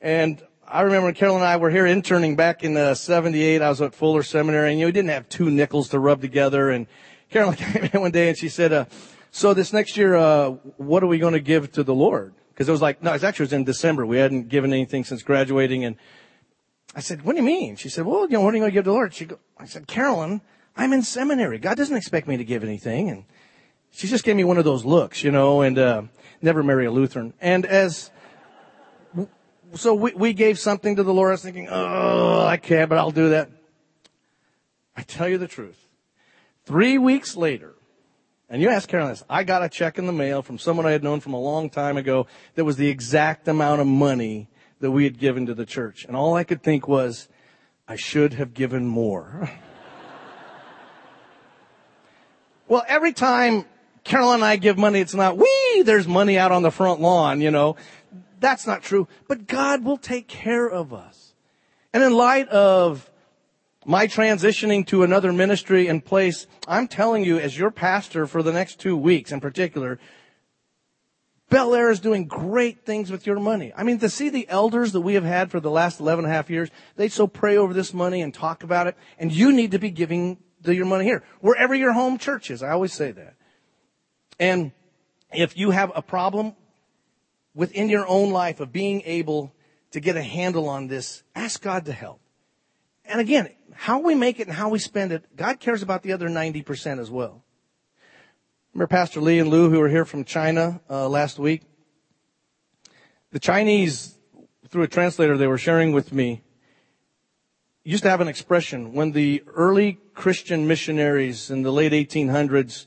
and 0.00 0.42
I 0.66 0.82
remember 0.82 1.06
when 1.06 1.14
Carol 1.14 1.36
and 1.36 1.44
I 1.44 1.56
were 1.56 1.70
here 1.70 1.86
interning 1.86 2.36
back 2.36 2.62
in 2.62 2.76
uh, 2.76 2.94
78, 2.94 3.60
I 3.60 3.68
was 3.68 3.80
at 3.82 3.94
Fuller 3.94 4.22
Seminary 4.22 4.70
and 4.70 4.78
you 4.78 4.84
know, 4.84 4.88
we 4.88 4.92
didn't 4.92 5.10
have 5.10 5.28
two 5.28 5.50
nickels 5.50 5.88
to 5.90 5.98
rub 5.98 6.20
together. 6.20 6.70
And 6.70 6.86
Carolyn 7.30 7.56
came 7.56 7.90
in 7.92 8.00
one 8.00 8.10
day 8.10 8.28
and 8.28 8.38
she 8.38 8.48
said, 8.48 8.72
uh, 8.72 8.84
so 9.30 9.54
this 9.54 9.72
next 9.72 9.96
year, 9.96 10.14
uh, 10.14 10.50
what 10.76 11.02
are 11.02 11.06
we 11.06 11.18
going 11.18 11.34
to 11.34 11.40
give 11.40 11.70
to 11.72 11.82
the 11.82 11.94
Lord? 11.94 12.34
Cause 12.56 12.68
it 12.68 12.72
was 12.72 12.82
like, 12.82 13.02
no, 13.02 13.14
it 13.14 13.24
actually 13.24 13.44
was 13.44 13.52
in 13.54 13.64
December. 13.64 14.04
We 14.04 14.18
hadn't 14.18 14.48
given 14.48 14.72
anything 14.72 15.04
since 15.04 15.22
graduating. 15.22 15.84
And 15.84 15.96
I 16.94 17.00
said, 17.00 17.22
what 17.22 17.32
do 17.32 17.38
you 17.38 17.44
mean? 17.44 17.76
She 17.76 17.88
said, 17.88 18.04
well, 18.04 18.22
you 18.22 18.30
know, 18.30 18.40
what 18.40 18.52
are 18.52 18.56
you 18.56 18.62
going 18.62 18.72
to 18.72 18.74
give 18.74 18.84
to 18.84 18.90
the 18.90 18.94
Lord? 18.94 19.14
She 19.14 19.26
go, 19.26 19.38
I 19.56 19.66
said, 19.66 19.86
Carolyn, 19.86 20.40
I'm 20.76 20.92
in 20.92 21.02
seminary. 21.02 21.58
God 21.58 21.76
doesn't 21.76 21.96
expect 21.96 22.26
me 22.26 22.36
to 22.36 22.44
give 22.44 22.64
anything. 22.64 23.08
And 23.10 23.24
she 23.92 24.08
just 24.08 24.24
gave 24.24 24.36
me 24.36 24.44
one 24.44 24.58
of 24.58 24.64
those 24.64 24.84
looks, 24.84 25.22
you 25.22 25.30
know, 25.30 25.62
and 25.62 25.78
uh, 25.78 26.02
never 26.42 26.62
marry 26.62 26.86
a 26.86 26.90
Lutheran. 26.90 27.32
And 27.40 27.64
as 27.64 28.10
so 29.74 29.94
we, 29.94 30.12
we 30.14 30.32
gave 30.32 30.58
something 30.58 30.96
to 30.96 31.02
the 31.02 31.14
Lord. 31.14 31.30
I 31.30 31.32
was 31.32 31.42
thinking, 31.42 31.68
oh, 31.70 32.44
I 32.44 32.56
can't, 32.56 32.88
but 32.88 32.98
I'll 32.98 33.10
do 33.10 33.30
that. 33.30 33.50
I 34.96 35.02
tell 35.02 35.28
you 35.28 35.38
the 35.38 35.46
truth. 35.46 35.86
Three 36.64 36.98
weeks 36.98 37.36
later, 37.36 37.74
and 38.48 38.60
you 38.60 38.68
ask 38.68 38.88
Carolyn 38.88 39.12
this, 39.12 39.22
I 39.30 39.44
got 39.44 39.62
a 39.62 39.68
check 39.68 39.96
in 39.96 40.06
the 40.06 40.12
mail 40.12 40.42
from 40.42 40.58
someone 40.58 40.86
I 40.86 40.90
had 40.90 41.04
known 41.04 41.20
from 41.20 41.34
a 41.34 41.40
long 41.40 41.70
time 41.70 41.96
ago 41.96 42.26
that 42.56 42.64
was 42.64 42.76
the 42.76 42.88
exact 42.88 43.46
amount 43.46 43.80
of 43.80 43.86
money 43.86 44.48
that 44.80 44.90
we 44.90 45.04
had 45.04 45.18
given 45.18 45.46
to 45.46 45.54
the 45.54 45.66
church. 45.66 46.04
And 46.04 46.16
all 46.16 46.34
I 46.34 46.44
could 46.44 46.62
think 46.62 46.88
was, 46.88 47.28
I 47.86 47.96
should 47.96 48.34
have 48.34 48.54
given 48.54 48.86
more. 48.86 49.50
well, 52.68 52.84
every 52.88 53.12
time 53.12 53.66
Carol 54.04 54.32
and 54.32 54.44
I 54.44 54.56
give 54.56 54.78
money, 54.78 55.00
it's 55.00 55.14
not, 55.14 55.36
wee, 55.36 55.82
there's 55.84 56.08
money 56.08 56.38
out 56.38 56.52
on 56.52 56.62
the 56.62 56.70
front 56.70 57.00
lawn, 57.00 57.40
you 57.40 57.50
know. 57.50 57.76
That's 58.40 58.66
not 58.66 58.82
true. 58.82 59.06
But 59.28 59.46
God 59.46 59.84
will 59.84 59.98
take 59.98 60.26
care 60.26 60.68
of 60.68 60.94
us. 60.94 61.34
And 61.92 62.02
in 62.02 62.14
light 62.14 62.48
of 62.48 63.10
my 63.84 64.06
transitioning 64.06 64.86
to 64.86 65.02
another 65.02 65.32
ministry 65.32 65.88
and 65.88 66.04
place, 66.04 66.46
I'm 66.66 66.88
telling 66.88 67.24
you, 67.24 67.38
as 67.38 67.58
your 67.58 67.70
pastor 67.70 68.26
for 68.26 68.42
the 68.42 68.52
next 68.52 68.78
two 68.78 68.96
weeks 68.96 69.32
in 69.32 69.40
particular, 69.40 69.98
Bel 71.50 71.74
Air 71.74 71.90
is 71.90 71.98
doing 71.98 72.26
great 72.26 72.86
things 72.86 73.10
with 73.10 73.26
your 73.26 73.40
money. 73.40 73.72
I 73.76 73.82
mean, 73.82 73.98
to 73.98 74.08
see 74.08 74.30
the 74.30 74.48
elders 74.48 74.92
that 74.92 75.00
we 75.00 75.14
have 75.14 75.24
had 75.24 75.50
for 75.50 75.58
the 75.58 75.70
last 75.70 75.98
11 75.98 76.24
and 76.24 76.32
a 76.32 76.34
half 76.34 76.48
years, 76.48 76.70
they 76.94 77.08
so 77.08 77.26
pray 77.26 77.56
over 77.56 77.74
this 77.74 77.92
money 77.92 78.22
and 78.22 78.32
talk 78.32 78.62
about 78.62 78.86
it, 78.86 78.96
and 79.18 79.32
you 79.32 79.52
need 79.52 79.72
to 79.72 79.80
be 79.80 79.90
giving 79.90 80.38
the, 80.62 80.74
your 80.74 80.86
money 80.86 81.04
here. 81.04 81.24
Wherever 81.40 81.74
your 81.74 81.92
home 81.92 82.18
church 82.18 82.52
is, 82.52 82.62
I 82.62 82.70
always 82.70 82.92
say 82.92 83.10
that. 83.10 83.34
And 84.38 84.70
if 85.32 85.58
you 85.58 85.72
have 85.72 85.90
a 85.94 86.02
problem 86.02 86.54
within 87.52 87.88
your 87.88 88.06
own 88.06 88.30
life 88.30 88.60
of 88.60 88.72
being 88.72 89.02
able 89.04 89.52
to 89.90 89.98
get 89.98 90.16
a 90.16 90.22
handle 90.22 90.68
on 90.68 90.86
this, 90.86 91.24
ask 91.34 91.60
God 91.60 91.84
to 91.86 91.92
help. 91.92 92.20
And 93.04 93.20
again, 93.20 93.50
how 93.72 93.98
we 93.98 94.14
make 94.14 94.38
it 94.38 94.46
and 94.46 94.56
how 94.56 94.68
we 94.68 94.78
spend 94.78 95.10
it, 95.10 95.24
God 95.36 95.58
cares 95.58 95.82
about 95.82 96.04
the 96.04 96.12
other 96.12 96.28
90% 96.28 97.00
as 97.00 97.10
well. 97.10 97.42
Remember 98.72 98.86
Pastor 98.86 99.20
Lee 99.20 99.40
and 99.40 99.50
Lou 99.50 99.68
who 99.68 99.80
were 99.80 99.88
here 99.88 100.04
from 100.04 100.24
China 100.24 100.80
uh, 100.88 101.08
last 101.08 101.38
week? 101.40 101.62
The 103.32 103.40
Chinese, 103.40 104.16
through 104.68 104.84
a 104.84 104.88
translator, 104.88 105.36
they 105.36 105.48
were 105.48 105.58
sharing 105.58 105.92
with 105.92 106.12
me, 106.12 106.42
used 107.82 108.04
to 108.04 108.10
have 108.10 108.20
an 108.20 108.28
expression 108.28 108.92
when 108.92 109.10
the 109.10 109.42
early 109.48 109.98
Christian 110.14 110.68
missionaries 110.68 111.50
in 111.50 111.62
the 111.62 111.72
late 111.72 111.92
1800s 111.92 112.86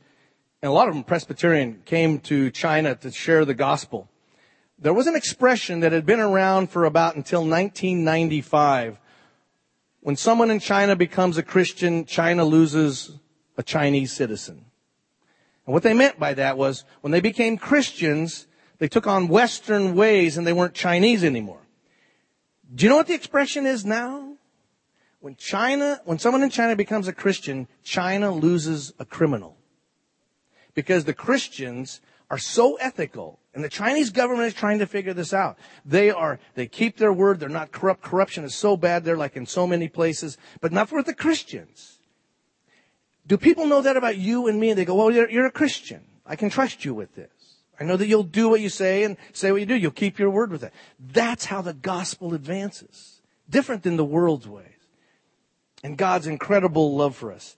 and 0.62 0.69
a 0.69 0.74
lot 0.74 0.88
of 0.88 0.93
them 0.93 1.04
Presbyterian, 1.04 1.82
came 1.84 2.19
to 2.22 2.50
China 2.50 2.96
to 2.96 3.12
share 3.12 3.43
the 3.43 3.54
gospel. 3.54 4.10
There 4.80 4.93
was 4.93 5.08
an 5.08 5.15
expression 5.17 5.82
that 5.82 5.91
had 5.91 6.06
been 6.06 6.22
around 6.22 6.69
for 6.69 6.86
about 6.86 7.17
until 7.17 7.41
1995. 7.41 8.98
When 10.00 10.15
someone 10.15 10.50
in 10.50 10.62
China 10.62 10.96
becomes 10.96 11.38
a 11.38 11.43
Christian, 11.43 12.06
China 12.06 12.46
loses 12.46 13.19
a 13.58 13.63
Chinese 13.63 14.13
citizen. 14.13 14.63
And 15.65 15.73
what 15.73 15.84
they 15.84 15.93
meant 15.93 16.19
by 16.19 16.34
that 16.34 16.58
was 16.58 16.84
when 17.02 17.12
they 17.12 17.21
became 17.21 17.58
Christians, 17.58 18.47
They 18.84 18.89
took 18.89 19.08
on 19.08 19.30
Western 19.30 19.95
ways 19.95 20.36
and 20.36 20.45
they 20.45 20.52
weren't 20.52 20.73
Chinese 20.73 21.23
anymore. 21.23 21.62
Do 22.76 22.84
you 22.84 22.89
know 22.89 22.97
what 22.97 23.08
the 23.08 23.13
expression 23.13 23.65
is 23.65 23.86
now? 23.86 24.36
When 25.21 25.38
China, 25.38 26.02
when 26.04 26.19
someone 26.19 26.43
in 26.43 26.49
China 26.49 26.76
becomes 26.76 27.08
a 27.08 27.13
Christian, 27.13 27.69
China 27.82 28.30
loses 28.30 28.91
a 28.99 29.06
criminal. 29.06 29.56
Because 30.73 31.06
the 31.06 31.13
Christians 31.13 32.02
are 32.30 32.38
so 32.38 32.76
ethical, 32.76 33.39
and 33.54 33.63
the 33.63 33.69
Chinese 33.69 34.10
government 34.10 34.47
is 34.47 34.54
trying 34.54 34.80
to 34.80 34.86
figure 34.86 35.13
this 35.13 35.34
out. 35.34 35.58
They 35.86 36.10
are, 36.10 36.39
they 36.56 36.67
keep 36.67 36.97
their 36.97 37.13
word, 37.13 37.39
they're 37.39 37.47
not 37.47 37.71
corrupt. 37.71 38.02
Corruption 38.02 38.43
is 38.43 38.54
so 38.54 38.76
bad 38.76 39.06
there, 39.06 39.15
like 39.15 39.38
in 39.38 39.45
so 39.45 39.65
many 39.65 39.88
places, 39.88 40.38
but 40.60 40.73
not 40.73 40.89
for 40.89 41.04
the 41.04 41.13
Christians. 41.13 41.92
Do 43.25 43.38
people 43.38 43.65
know 43.67 43.81
that 43.81 43.97
about 43.97 44.17
you 44.17 44.47
and 44.47 44.59
me? 44.59 44.69
And 44.69 44.77
they 44.77 44.86
go, 44.86 44.95
well, 44.95 45.12
you're, 45.12 45.29
you're 45.29 45.45
a 45.45 45.51
Christian. 45.51 46.01
I 46.25 46.36
can 46.36 46.49
trust 46.49 46.83
you 46.83 46.93
with 46.93 47.15
this. 47.15 47.29
I 47.79 47.83
know 47.86 47.97
that 47.97 48.07
you'll 48.07 48.23
do 48.23 48.49
what 48.49 48.62
you 48.62 48.69
say 48.69 49.03
and 49.03 49.17
say 49.33 49.51
what 49.51 49.62
you 49.62 49.65
do. 49.65 49.75
You'll 49.75 49.91
keep 49.91 50.19
your 50.19 50.29
word 50.29 50.51
with 50.51 50.63
it. 50.63 50.73
That's 50.99 51.45
how 51.45 51.62
the 51.62 51.73
gospel 51.73 52.33
advances. 52.33 53.21
Different 53.49 53.83
than 53.83 53.97
the 53.97 54.05
world's 54.05 54.47
ways. 54.47 54.67
And 55.83 55.97
God's 55.97 56.27
incredible 56.27 56.95
love 56.95 57.15
for 57.15 57.31
us. 57.31 57.57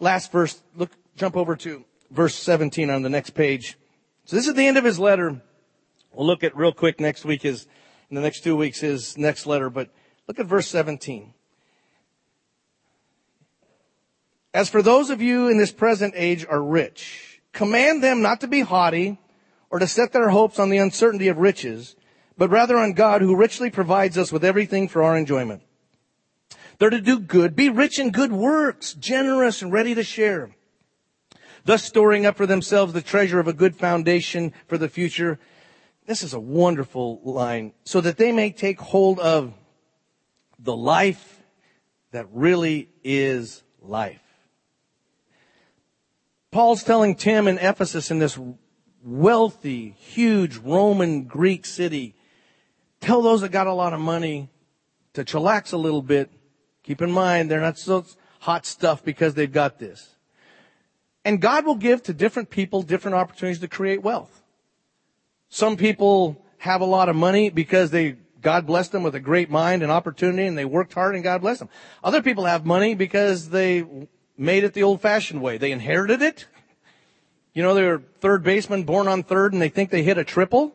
Last 0.00 0.32
verse, 0.32 0.60
look, 0.74 0.90
jump 1.16 1.36
over 1.36 1.54
to 1.56 1.84
verse 2.10 2.34
17 2.34 2.90
on 2.90 3.02
the 3.02 3.08
next 3.08 3.30
page. 3.30 3.78
So 4.24 4.36
this 4.36 4.48
is 4.48 4.54
the 4.54 4.66
end 4.66 4.78
of 4.78 4.84
his 4.84 4.98
letter. 4.98 5.40
We'll 6.12 6.26
look 6.26 6.42
at 6.42 6.56
real 6.56 6.72
quick 6.72 7.00
next 7.00 7.24
week 7.24 7.44
is, 7.44 7.66
in 8.10 8.16
the 8.16 8.20
next 8.20 8.42
two 8.42 8.56
weeks 8.56 8.80
his 8.80 9.16
next 9.16 9.46
letter, 9.46 9.70
but 9.70 9.90
look 10.26 10.38
at 10.38 10.46
verse 10.46 10.68
17. 10.68 11.34
As 14.54 14.68
for 14.68 14.82
those 14.82 15.08
of 15.08 15.22
you 15.22 15.48
in 15.48 15.56
this 15.56 15.72
present 15.72 16.14
age 16.16 16.44
are 16.48 16.62
rich, 16.62 17.40
command 17.52 18.02
them 18.02 18.20
not 18.20 18.40
to 18.40 18.46
be 18.46 18.60
haughty 18.60 19.18
or 19.70 19.78
to 19.78 19.86
set 19.86 20.12
their 20.12 20.28
hopes 20.28 20.58
on 20.58 20.68
the 20.68 20.76
uncertainty 20.76 21.28
of 21.28 21.38
riches, 21.38 21.96
but 22.36 22.50
rather 22.50 22.76
on 22.76 22.92
God 22.92 23.22
who 23.22 23.34
richly 23.34 23.70
provides 23.70 24.18
us 24.18 24.30
with 24.30 24.44
everything 24.44 24.88
for 24.88 25.02
our 25.02 25.16
enjoyment. 25.16 25.62
They're 26.78 26.90
to 26.90 27.00
do 27.00 27.18
good, 27.18 27.56
be 27.56 27.70
rich 27.70 27.98
in 27.98 28.10
good 28.10 28.32
works, 28.32 28.92
generous 28.92 29.62
and 29.62 29.72
ready 29.72 29.94
to 29.94 30.02
share, 30.02 30.54
thus 31.64 31.84
storing 31.84 32.26
up 32.26 32.36
for 32.36 32.46
themselves 32.46 32.92
the 32.92 33.00
treasure 33.00 33.40
of 33.40 33.48
a 33.48 33.52
good 33.52 33.76
foundation 33.76 34.52
for 34.66 34.76
the 34.76 34.88
future. 34.88 35.38
This 36.04 36.22
is 36.22 36.34
a 36.34 36.40
wonderful 36.40 37.20
line, 37.22 37.72
so 37.84 38.02
that 38.02 38.18
they 38.18 38.32
may 38.32 38.50
take 38.50 38.80
hold 38.80 39.18
of 39.18 39.54
the 40.58 40.76
life 40.76 41.42
that 42.10 42.26
really 42.32 42.90
is 43.02 43.62
life. 43.80 44.21
Paul's 46.52 46.84
telling 46.84 47.14
Tim 47.14 47.48
in 47.48 47.56
Ephesus 47.58 48.10
in 48.10 48.18
this 48.18 48.38
wealthy, 49.02 49.96
huge 49.98 50.58
Roman 50.58 51.24
Greek 51.24 51.64
city, 51.64 52.14
tell 53.00 53.22
those 53.22 53.40
that 53.40 53.48
got 53.48 53.66
a 53.66 53.72
lot 53.72 53.94
of 53.94 54.00
money 54.00 54.50
to 55.14 55.24
chillax 55.24 55.72
a 55.72 55.78
little 55.78 56.02
bit. 56.02 56.30
Keep 56.82 57.00
in 57.00 57.10
mind, 57.10 57.50
they're 57.50 57.62
not 57.62 57.78
so 57.78 58.04
hot 58.40 58.66
stuff 58.66 59.02
because 59.02 59.32
they've 59.32 59.50
got 59.50 59.78
this. 59.78 60.14
And 61.24 61.40
God 61.40 61.64
will 61.64 61.76
give 61.76 62.02
to 62.02 62.12
different 62.12 62.50
people 62.50 62.82
different 62.82 63.14
opportunities 63.14 63.60
to 63.60 63.68
create 63.68 64.02
wealth. 64.02 64.42
Some 65.48 65.78
people 65.78 66.44
have 66.58 66.82
a 66.82 66.86
lot 66.86 67.08
of 67.08 67.16
money 67.16 67.48
because 67.48 67.90
they, 67.90 68.16
God 68.42 68.66
blessed 68.66 68.92
them 68.92 69.02
with 69.02 69.14
a 69.14 69.20
great 69.20 69.48
mind 69.48 69.82
and 69.82 69.90
opportunity 69.90 70.46
and 70.46 70.58
they 70.58 70.66
worked 70.66 70.92
hard 70.92 71.14
and 71.14 71.24
God 71.24 71.40
blessed 71.40 71.60
them. 71.60 71.70
Other 72.04 72.20
people 72.20 72.44
have 72.44 72.66
money 72.66 72.94
because 72.94 73.48
they 73.48 73.84
made 74.36 74.64
it 74.64 74.74
the 74.74 74.82
old 74.82 75.00
fashioned 75.00 75.42
way. 75.42 75.58
They 75.58 75.72
inherited 75.72 76.22
it. 76.22 76.46
You 77.54 77.62
know, 77.62 77.74
they're 77.74 77.98
third 78.20 78.42
baseman 78.42 78.84
born 78.84 79.08
on 79.08 79.22
third 79.22 79.52
and 79.52 79.60
they 79.60 79.68
think 79.68 79.90
they 79.90 80.02
hit 80.02 80.18
a 80.18 80.24
triple. 80.24 80.74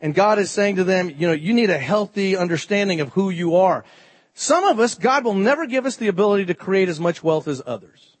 And 0.00 0.14
God 0.14 0.38
is 0.38 0.50
saying 0.50 0.76
to 0.76 0.84
them, 0.84 1.10
you 1.10 1.26
know, 1.26 1.32
you 1.32 1.52
need 1.52 1.70
a 1.70 1.78
healthy 1.78 2.36
understanding 2.36 3.00
of 3.00 3.08
who 3.10 3.30
you 3.30 3.56
are. 3.56 3.84
Some 4.32 4.62
of 4.62 4.78
us, 4.78 4.94
God 4.94 5.24
will 5.24 5.34
never 5.34 5.66
give 5.66 5.84
us 5.84 5.96
the 5.96 6.06
ability 6.06 6.46
to 6.46 6.54
create 6.54 6.88
as 6.88 7.00
much 7.00 7.24
wealth 7.24 7.48
as 7.48 7.60
others. 7.66 8.16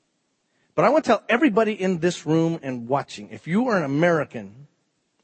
But 0.74 0.84
I 0.84 0.88
want 0.88 1.04
to 1.04 1.08
tell 1.08 1.22
everybody 1.28 1.72
in 1.72 2.00
this 2.00 2.26
room 2.26 2.58
and 2.62 2.88
watching, 2.88 3.28
if 3.30 3.46
you 3.46 3.68
are 3.68 3.76
an 3.76 3.84
American, 3.84 4.66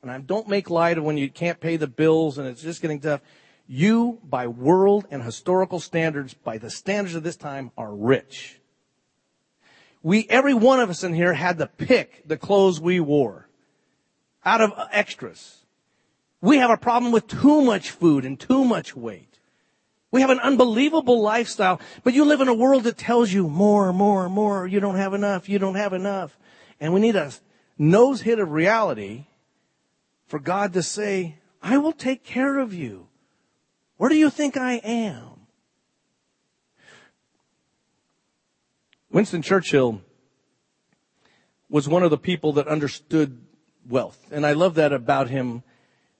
and 0.02 0.10
I 0.10 0.18
don't 0.18 0.48
make 0.48 0.70
light 0.70 0.98
of 0.98 1.04
when 1.04 1.16
you 1.16 1.28
can't 1.28 1.58
pay 1.58 1.76
the 1.76 1.88
bills 1.88 2.38
and 2.38 2.46
it's 2.46 2.62
just 2.62 2.82
getting 2.82 3.00
tough, 3.00 3.20
you, 3.66 4.20
by 4.22 4.46
world 4.46 5.06
and 5.10 5.22
historical 5.22 5.80
standards, 5.80 6.34
by 6.34 6.58
the 6.58 6.70
standards 6.70 7.14
of 7.14 7.22
this 7.22 7.36
time, 7.36 7.72
are 7.76 7.92
rich. 7.92 8.60
We, 10.04 10.26
every 10.28 10.52
one 10.52 10.80
of 10.80 10.90
us 10.90 11.02
in 11.02 11.14
here 11.14 11.32
had 11.32 11.56
to 11.58 11.66
pick 11.66 12.28
the 12.28 12.36
clothes 12.36 12.78
we 12.78 13.00
wore 13.00 13.48
out 14.44 14.60
of 14.60 14.72
extras. 14.92 15.64
We 16.42 16.58
have 16.58 16.68
a 16.68 16.76
problem 16.76 17.10
with 17.10 17.26
too 17.26 17.62
much 17.62 17.90
food 17.90 18.26
and 18.26 18.38
too 18.38 18.66
much 18.66 18.94
weight. 18.94 19.40
We 20.10 20.20
have 20.20 20.28
an 20.28 20.40
unbelievable 20.40 21.22
lifestyle, 21.22 21.80
but 22.04 22.12
you 22.12 22.26
live 22.26 22.42
in 22.42 22.48
a 22.48 22.54
world 22.54 22.84
that 22.84 22.98
tells 22.98 23.32
you 23.32 23.48
more, 23.48 23.94
more, 23.94 24.28
more. 24.28 24.66
You 24.66 24.78
don't 24.78 24.96
have 24.96 25.14
enough. 25.14 25.48
You 25.48 25.58
don't 25.58 25.74
have 25.74 25.94
enough. 25.94 26.38
And 26.78 26.92
we 26.92 27.00
need 27.00 27.16
a 27.16 27.32
nose 27.78 28.20
hit 28.20 28.38
of 28.38 28.50
reality 28.50 29.24
for 30.26 30.38
God 30.38 30.74
to 30.74 30.82
say, 30.82 31.38
I 31.62 31.78
will 31.78 31.92
take 31.92 32.24
care 32.24 32.58
of 32.58 32.74
you. 32.74 33.08
Where 33.96 34.10
do 34.10 34.16
you 34.16 34.28
think 34.28 34.58
I 34.58 34.74
am? 34.84 35.43
Winston 39.14 39.42
Churchill 39.42 40.02
was 41.68 41.88
one 41.88 42.02
of 42.02 42.10
the 42.10 42.18
people 42.18 42.54
that 42.54 42.66
understood 42.66 43.46
wealth. 43.88 44.18
And 44.32 44.44
I 44.44 44.54
love 44.54 44.74
that 44.74 44.92
about 44.92 45.30
him. 45.30 45.62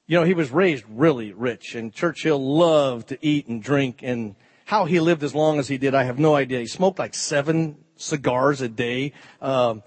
You 0.06 0.20
know, 0.20 0.24
he 0.24 0.32
was 0.32 0.52
raised 0.52 0.84
really 0.88 1.32
rich 1.32 1.74
and 1.74 1.92
Churchill 1.92 2.38
loved 2.38 3.08
to 3.08 3.18
eat 3.20 3.48
and 3.48 3.60
drink 3.60 3.98
and 4.04 4.36
how 4.66 4.84
he 4.84 5.00
lived 5.00 5.24
as 5.24 5.34
long 5.34 5.58
as 5.58 5.66
he 5.66 5.76
did, 5.76 5.92
I 5.92 6.04
have 6.04 6.20
no 6.20 6.36
idea. 6.36 6.60
He 6.60 6.68
smoked 6.68 7.00
like 7.00 7.16
seven 7.16 7.78
cigars 7.96 8.60
a 8.60 8.68
day. 8.68 9.12
Um, 9.42 9.82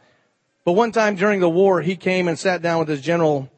but 0.65 0.74
one 0.74 0.91
time 0.91 1.15
during 1.15 1.39
the 1.39 1.50
war, 1.50 1.82
he 1.82 1.96
came 1.96 2.28
and 2.28 2.38
sat 2.38 2.62
down 2.62 2.80
with 2.80 2.89
his 2.89 3.00
general 3.00 3.50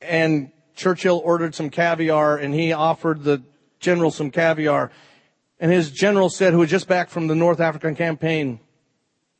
and 0.00 0.50
Churchill 0.74 1.20
ordered 1.22 1.54
some 1.54 1.68
caviar 1.68 2.38
and 2.38 2.54
he 2.54 2.72
offered 2.72 3.24
the 3.24 3.42
general 3.78 4.10
some 4.10 4.30
caviar 4.30 4.90
and 5.64 5.72
his 5.72 5.90
general 5.90 6.28
said, 6.28 6.52
who 6.52 6.58
was 6.58 6.68
just 6.68 6.86
back 6.86 7.08
from 7.08 7.26
the 7.26 7.34
North 7.34 7.58
African 7.58 7.96
campaign, 7.96 8.60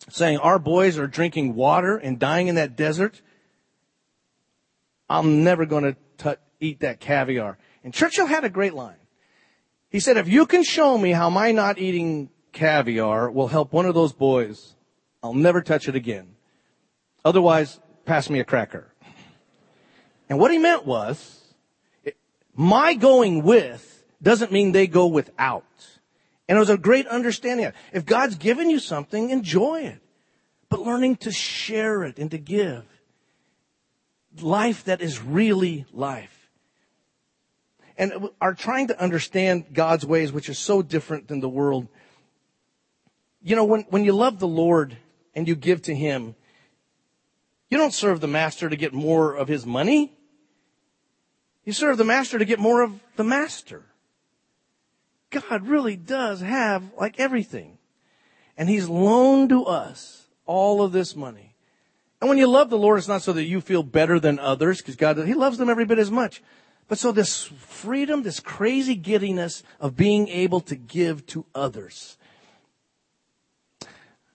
saying, 0.08 0.38
our 0.38 0.58
boys 0.58 0.96
are 0.96 1.06
drinking 1.06 1.54
water 1.54 1.98
and 1.98 2.18
dying 2.18 2.48
in 2.48 2.54
that 2.54 2.76
desert. 2.76 3.20
I'm 5.06 5.44
never 5.44 5.66
going 5.66 5.94
to 6.20 6.38
eat 6.60 6.80
that 6.80 6.98
caviar. 6.98 7.58
And 7.84 7.92
Churchill 7.92 8.24
had 8.24 8.42
a 8.42 8.48
great 8.48 8.72
line. 8.72 8.96
He 9.90 10.00
said, 10.00 10.16
if 10.16 10.26
you 10.26 10.46
can 10.46 10.64
show 10.64 10.96
me 10.96 11.10
how 11.10 11.28
my 11.28 11.52
not 11.52 11.76
eating 11.76 12.30
caviar 12.52 13.30
will 13.30 13.48
help 13.48 13.74
one 13.74 13.84
of 13.84 13.94
those 13.94 14.14
boys, 14.14 14.76
I'll 15.22 15.34
never 15.34 15.60
touch 15.60 15.88
it 15.88 15.94
again. 15.94 16.36
Otherwise, 17.22 17.78
pass 18.06 18.30
me 18.30 18.40
a 18.40 18.44
cracker. 18.44 18.94
And 20.30 20.38
what 20.38 20.50
he 20.50 20.56
meant 20.56 20.86
was, 20.86 21.52
my 22.54 22.94
going 22.94 23.42
with 23.42 24.06
doesn't 24.22 24.52
mean 24.52 24.72
they 24.72 24.86
go 24.86 25.06
without. 25.06 25.66
And 26.48 26.56
it 26.56 26.58
was 26.58 26.70
a 26.70 26.76
great 26.76 27.06
understanding. 27.06 27.72
If 27.92 28.04
God's 28.04 28.36
given 28.36 28.70
you 28.70 28.78
something, 28.78 29.30
enjoy 29.30 29.82
it. 29.82 30.00
But 30.68 30.80
learning 30.80 31.16
to 31.16 31.32
share 31.32 32.04
it 32.04 32.18
and 32.18 32.30
to 32.30 32.38
give. 32.38 32.84
Life 34.40 34.84
that 34.84 35.00
is 35.00 35.22
really 35.22 35.86
life. 35.92 36.50
And 37.96 38.28
are 38.40 38.54
trying 38.54 38.88
to 38.88 39.00
understand 39.00 39.66
God's 39.72 40.04
ways, 40.04 40.32
which 40.32 40.48
is 40.48 40.58
so 40.58 40.82
different 40.82 41.28
than 41.28 41.40
the 41.40 41.48
world. 41.48 41.86
You 43.40 43.56
know, 43.56 43.64
when, 43.64 43.82
when 43.90 44.04
you 44.04 44.12
love 44.12 44.40
the 44.40 44.48
Lord 44.48 44.96
and 45.34 45.46
you 45.46 45.54
give 45.54 45.82
to 45.82 45.94
Him, 45.94 46.34
you 47.74 47.78
don't 47.78 47.92
serve 47.92 48.20
the 48.20 48.28
master 48.28 48.68
to 48.68 48.76
get 48.76 48.92
more 48.92 49.34
of 49.34 49.48
his 49.48 49.66
money. 49.66 50.12
You 51.64 51.72
serve 51.72 51.96
the 51.96 52.04
master 52.04 52.38
to 52.38 52.44
get 52.44 52.60
more 52.60 52.82
of 52.82 53.00
the 53.16 53.24
master. 53.24 53.82
God 55.34 55.66
really 55.66 55.96
does 55.96 56.40
have 56.40 56.82
like 56.98 57.18
everything. 57.18 57.78
And 58.56 58.68
He's 58.68 58.88
loaned 58.88 59.50
to 59.50 59.64
us 59.64 60.26
all 60.46 60.82
of 60.82 60.92
this 60.92 61.16
money. 61.16 61.54
And 62.20 62.28
when 62.28 62.38
you 62.38 62.46
love 62.46 62.70
the 62.70 62.78
Lord, 62.78 62.98
it's 62.98 63.08
not 63.08 63.22
so 63.22 63.32
that 63.32 63.44
you 63.44 63.60
feel 63.60 63.82
better 63.82 64.18
than 64.18 64.38
others, 64.38 64.78
because 64.78 64.96
God, 64.96 65.18
He 65.18 65.34
loves 65.34 65.58
them 65.58 65.68
every 65.68 65.84
bit 65.84 65.98
as 65.98 66.10
much. 66.10 66.42
But 66.88 66.98
so 66.98 67.12
this 67.12 67.44
freedom, 67.44 68.22
this 68.22 68.40
crazy 68.40 68.94
giddiness 68.94 69.62
of 69.80 69.96
being 69.96 70.28
able 70.28 70.60
to 70.60 70.76
give 70.76 71.26
to 71.28 71.46
others. 71.54 72.16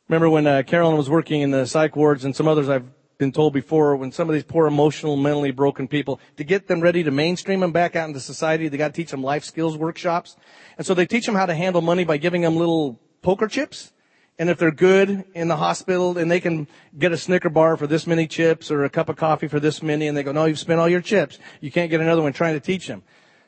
Remember 0.07 0.29
when 0.29 0.47
uh, 0.47 0.63
Carolyn 0.63 0.97
was 0.97 1.09
working 1.09 1.41
in 1.41 1.51
the 1.51 1.67
psych 1.67 1.95
wards 1.95 2.25
and 2.25 2.35
some 2.35 2.47
others 2.47 2.67
I've 2.67 2.88
been 3.19 3.32
told 3.34 3.51
before 3.51 3.97
when 3.97 4.13
some 4.13 4.29
of 4.29 4.34
these 4.34 4.45
poor 4.45 4.65
emotional, 4.65 5.17
mentally 5.17 5.51
broken 5.51 5.89
people, 5.89 6.21
to 6.38 6.43
get 6.45 6.67
them 6.67 6.79
ready 6.79 7.03
to 7.03 7.12
mainstream 7.12 7.60
them 7.60 7.73
back 7.73 7.95
out 7.97 8.08
into 8.08 8.19
society, 8.19 8.69
they 8.69 8.77
got 8.77 8.88
to 8.88 8.93
teach 8.93 9.12
them 9.12 9.21
life 9.21 9.43
skills 9.43 9.77
workshops. 9.77 10.38
And 10.77 10.88
so 10.88 10.93
they 10.93 11.05
teach 11.05 11.25
them 11.25 11.36
how 11.36 11.45
to 11.45 11.53
handle 11.53 11.82
money 11.82 12.05
by 12.05 12.15
giving 12.15 12.41
them 12.41 12.55
little 12.55 12.97
poker 13.21 13.47
chips. 13.47 13.91
And 14.39 14.49
if 14.49 14.58
they're 14.58 14.71
good 14.71 15.25
in 15.36 15.49
the 15.49 15.58
hospital 15.58 16.17
and 16.17 16.32
they 16.32 16.39
can 16.39 16.69
get 16.97 17.12
a 17.12 17.17
Snicker 17.17 17.49
bar 17.49 17.75
for 17.75 17.88
this 17.88 18.08
many 18.08 18.25
chips 18.25 18.71
or 18.71 18.86
a 18.86 18.89
cup 18.89 19.10
of 19.10 19.17
coffee 19.17 19.49
for 19.49 19.60
this 19.60 19.84
many 19.84 20.08
and 20.08 20.15
they 20.15 20.23
go, 20.23 20.32
no, 20.32 20.45
you've 20.45 20.58
spent 20.58 20.79
all 20.79 20.88
your 20.88 21.01
chips. 21.01 21.39
You 21.60 21.71
can't 21.71 21.91
get 21.91 21.99
another 21.99 22.21
one 22.21 22.32
trying 22.32 22.53
to 22.53 22.62
teach 22.62 22.88
them. 22.88 23.03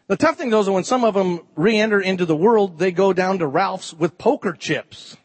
The 0.07 0.17
tough 0.17 0.35
thing 0.35 0.49
though 0.49 0.59
is 0.59 0.69
when 0.69 0.83
some 0.83 1.05
of 1.05 1.13
them 1.13 1.47
re-enter 1.55 2.01
into 2.01 2.25
the 2.25 2.35
world, 2.35 2.77
they 2.77 2.91
go 2.91 3.13
down 3.13 3.39
to 3.39 3.47
Ralph's 3.47 3.93
with 3.93 4.17
poker 4.17 4.51
chips. 4.51 5.15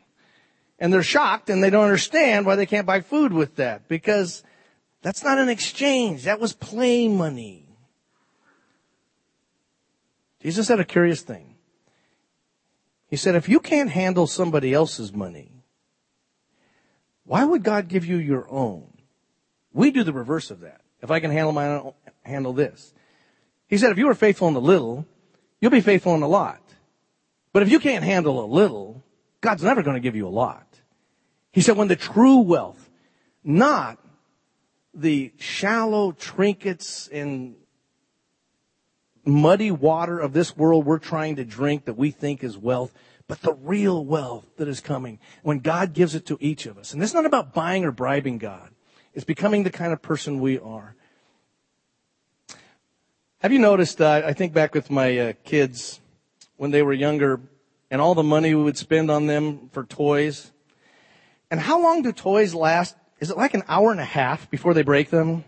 And 0.78 0.92
they're 0.92 1.02
shocked 1.02 1.48
and 1.48 1.62
they 1.62 1.70
don't 1.70 1.84
understand 1.84 2.44
why 2.44 2.56
they 2.56 2.66
can't 2.66 2.86
buy 2.86 3.00
food 3.00 3.32
with 3.32 3.56
that 3.56 3.88
because 3.88 4.42
that's 5.02 5.24
not 5.24 5.38
an 5.38 5.48
exchange. 5.48 6.24
That 6.24 6.40
was 6.40 6.52
play 6.52 7.08
money. 7.08 7.68
Jesus 10.40 10.66
said 10.66 10.80
a 10.80 10.84
curious 10.84 11.22
thing. 11.22 11.54
He 13.08 13.16
said, 13.16 13.34
if 13.34 13.48
you 13.48 13.60
can't 13.60 13.90
handle 13.90 14.26
somebody 14.26 14.72
else's 14.74 15.12
money, 15.12 15.52
why 17.24 17.44
would 17.44 17.62
God 17.62 17.88
give 17.88 18.04
you 18.04 18.16
your 18.16 18.46
own? 18.50 18.92
We 19.72 19.90
do 19.90 20.04
the 20.04 20.12
reverse 20.12 20.50
of 20.50 20.60
that. 20.60 20.80
If 21.02 21.10
I 21.10 21.20
can 21.20 21.30
handle 21.30 21.52
my 21.52 21.68
own, 21.68 21.92
handle 22.22 22.52
this. 22.52 22.92
He 23.68 23.78
said, 23.78 23.92
if 23.92 23.98
you 23.98 24.08
are 24.08 24.14
faithful 24.14 24.48
in 24.48 24.54
the 24.54 24.60
little, 24.60 25.06
you'll 25.60 25.70
be 25.70 25.80
faithful 25.80 26.14
in 26.14 26.22
a 26.22 26.28
lot. 26.28 26.60
But 27.52 27.62
if 27.62 27.70
you 27.70 27.78
can't 27.78 28.04
handle 28.04 28.44
a 28.44 28.46
little, 28.46 29.02
God's 29.46 29.62
never 29.62 29.84
going 29.84 29.94
to 29.94 30.00
give 30.00 30.16
you 30.16 30.26
a 30.26 30.28
lot. 30.28 30.66
He 31.52 31.60
said, 31.60 31.76
when 31.76 31.86
the 31.86 31.94
true 31.94 32.38
wealth, 32.38 32.90
not 33.44 34.04
the 34.92 35.32
shallow 35.38 36.10
trinkets 36.10 37.06
and 37.06 37.54
muddy 39.24 39.70
water 39.70 40.18
of 40.18 40.32
this 40.32 40.56
world 40.56 40.84
we're 40.84 40.98
trying 40.98 41.36
to 41.36 41.44
drink 41.44 41.84
that 41.84 41.94
we 41.94 42.10
think 42.10 42.42
is 42.42 42.58
wealth, 42.58 42.92
but 43.28 43.40
the 43.42 43.54
real 43.54 44.04
wealth 44.04 44.44
that 44.56 44.66
is 44.66 44.80
coming 44.80 45.20
when 45.44 45.60
God 45.60 45.92
gives 45.92 46.16
it 46.16 46.26
to 46.26 46.36
each 46.40 46.66
of 46.66 46.76
us. 46.76 46.92
And 46.92 47.00
it's 47.00 47.14
not 47.14 47.24
about 47.24 47.54
buying 47.54 47.84
or 47.84 47.92
bribing 47.92 48.38
God. 48.38 48.70
It's 49.14 49.24
becoming 49.24 49.62
the 49.62 49.70
kind 49.70 49.92
of 49.92 50.02
person 50.02 50.40
we 50.40 50.58
are. 50.58 50.96
Have 53.38 53.52
you 53.52 53.60
noticed, 53.60 54.00
uh, 54.00 54.22
I 54.26 54.32
think 54.32 54.52
back 54.52 54.74
with 54.74 54.90
my 54.90 55.16
uh, 55.16 55.32
kids 55.44 56.00
when 56.56 56.72
they 56.72 56.82
were 56.82 56.92
younger 56.92 57.40
and 57.90 58.00
all 58.00 58.14
the 58.14 58.22
money 58.22 58.54
we 58.54 58.62
would 58.62 58.76
spend 58.76 59.10
on 59.10 59.26
them 59.26 59.68
for 59.72 59.84
toys. 59.84 60.52
And 61.50 61.60
how 61.60 61.80
long 61.82 62.02
do 62.02 62.12
toys 62.12 62.54
last? 62.54 62.96
Is 63.20 63.30
it 63.30 63.36
like 63.36 63.54
an 63.54 63.62
hour 63.68 63.92
and 63.92 64.00
a 64.00 64.04
half 64.04 64.50
before 64.50 64.74
they 64.74 64.82
break 64.82 65.10
them? 65.10 65.44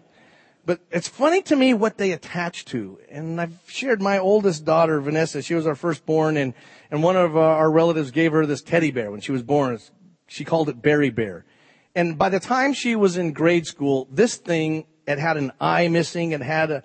But 0.65 0.81
it's 0.91 1.09
funny 1.09 1.41
to 1.43 1.57
me 1.57 1.73
what 1.73 1.97
they 1.97 2.13
attach 2.13 2.67
to. 2.67 2.99
And 3.11 3.41
I've 3.41 3.59
shared 3.67 4.03
my 4.03 4.19
oldest 4.19 4.65
daughter, 4.65 5.01
Vanessa, 5.01 5.41
she 5.41 5.55
was 5.55 5.67
our 5.67 5.75
firstborn 5.75 6.37
and, 6.37 6.53
and 6.91 7.03
one 7.03 7.17
of 7.17 7.37
uh, 7.37 7.41
our 7.41 7.71
relatives 7.71 8.11
gave 8.11 8.33
her 8.33 8.45
this 8.45 8.63
teddy 8.63 8.91
bear 8.91 9.11
when 9.11 9.21
she 9.21 9.33
was 9.33 9.43
born. 9.43 9.79
She 10.27 10.45
called 10.45 10.69
it 10.69 10.83
Berry 10.83 11.11
Bear. 11.11 11.47
And 11.95 12.19
by 12.19 12.29
the 12.29 12.39
time 12.39 12.75
she 12.75 12.97
was 12.97 13.17
in 13.17 13.33
grade 13.33 13.67
school, 13.67 14.09
this 14.11 14.37
thing, 14.37 14.87
it 15.07 15.19
had 15.19 15.39
an 15.39 15.53
eye 15.59 15.89
missing, 15.89 16.33
it 16.33 16.43
had 16.43 16.71
a 16.71 16.85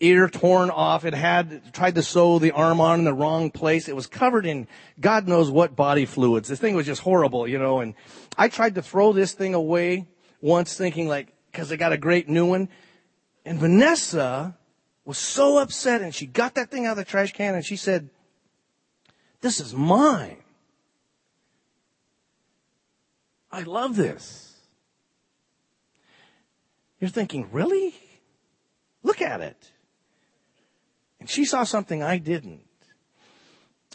ear 0.00 0.28
torn 0.28 0.70
off, 0.70 1.04
it 1.04 1.14
had 1.14 1.72
tried 1.72 1.94
to 1.94 2.02
sew 2.02 2.38
the 2.38 2.50
arm 2.52 2.80
on 2.80 2.98
in 2.98 3.04
the 3.04 3.12
wrong 3.12 3.50
place. 3.50 3.88
It 3.88 3.94
was 3.94 4.06
covered 4.06 4.46
in 4.46 4.66
God 4.98 5.28
knows 5.28 5.50
what 5.50 5.76
body 5.76 6.06
fluids. 6.06 6.48
This 6.48 6.58
thing 6.58 6.74
was 6.74 6.86
just 6.86 7.02
horrible, 7.02 7.46
you 7.46 7.58
know, 7.58 7.80
and 7.80 7.94
I 8.36 8.48
tried 8.48 8.74
to 8.76 8.82
throw 8.82 9.12
this 9.12 9.32
thing 9.32 9.54
away 9.54 10.08
once 10.40 10.76
thinking 10.76 11.06
like, 11.06 11.32
cause 11.52 11.70
I 11.70 11.76
got 11.76 11.92
a 11.92 11.98
great 11.98 12.28
new 12.28 12.46
one. 12.46 12.68
And 13.44 13.58
Vanessa 13.58 14.56
was 15.04 15.18
so 15.18 15.58
upset 15.58 16.00
and 16.00 16.14
she 16.14 16.26
got 16.26 16.54
that 16.54 16.70
thing 16.70 16.86
out 16.86 16.92
of 16.92 16.96
the 16.98 17.04
trash 17.04 17.32
can 17.32 17.54
and 17.54 17.64
she 17.64 17.76
said, 17.76 18.10
this 19.40 19.60
is 19.60 19.74
mine. 19.74 20.38
I 23.52 23.62
love 23.62 23.96
this. 23.96 24.54
You're 27.00 27.10
thinking, 27.10 27.48
really? 27.50 27.94
Look 29.02 29.20
at 29.22 29.40
it. 29.40 29.72
And 31.20 31.28
she 31.28 31.44
saw 31.44 31.64
something 31.64 32.02
I 32.02 32.18
didn't. 32.18 32.64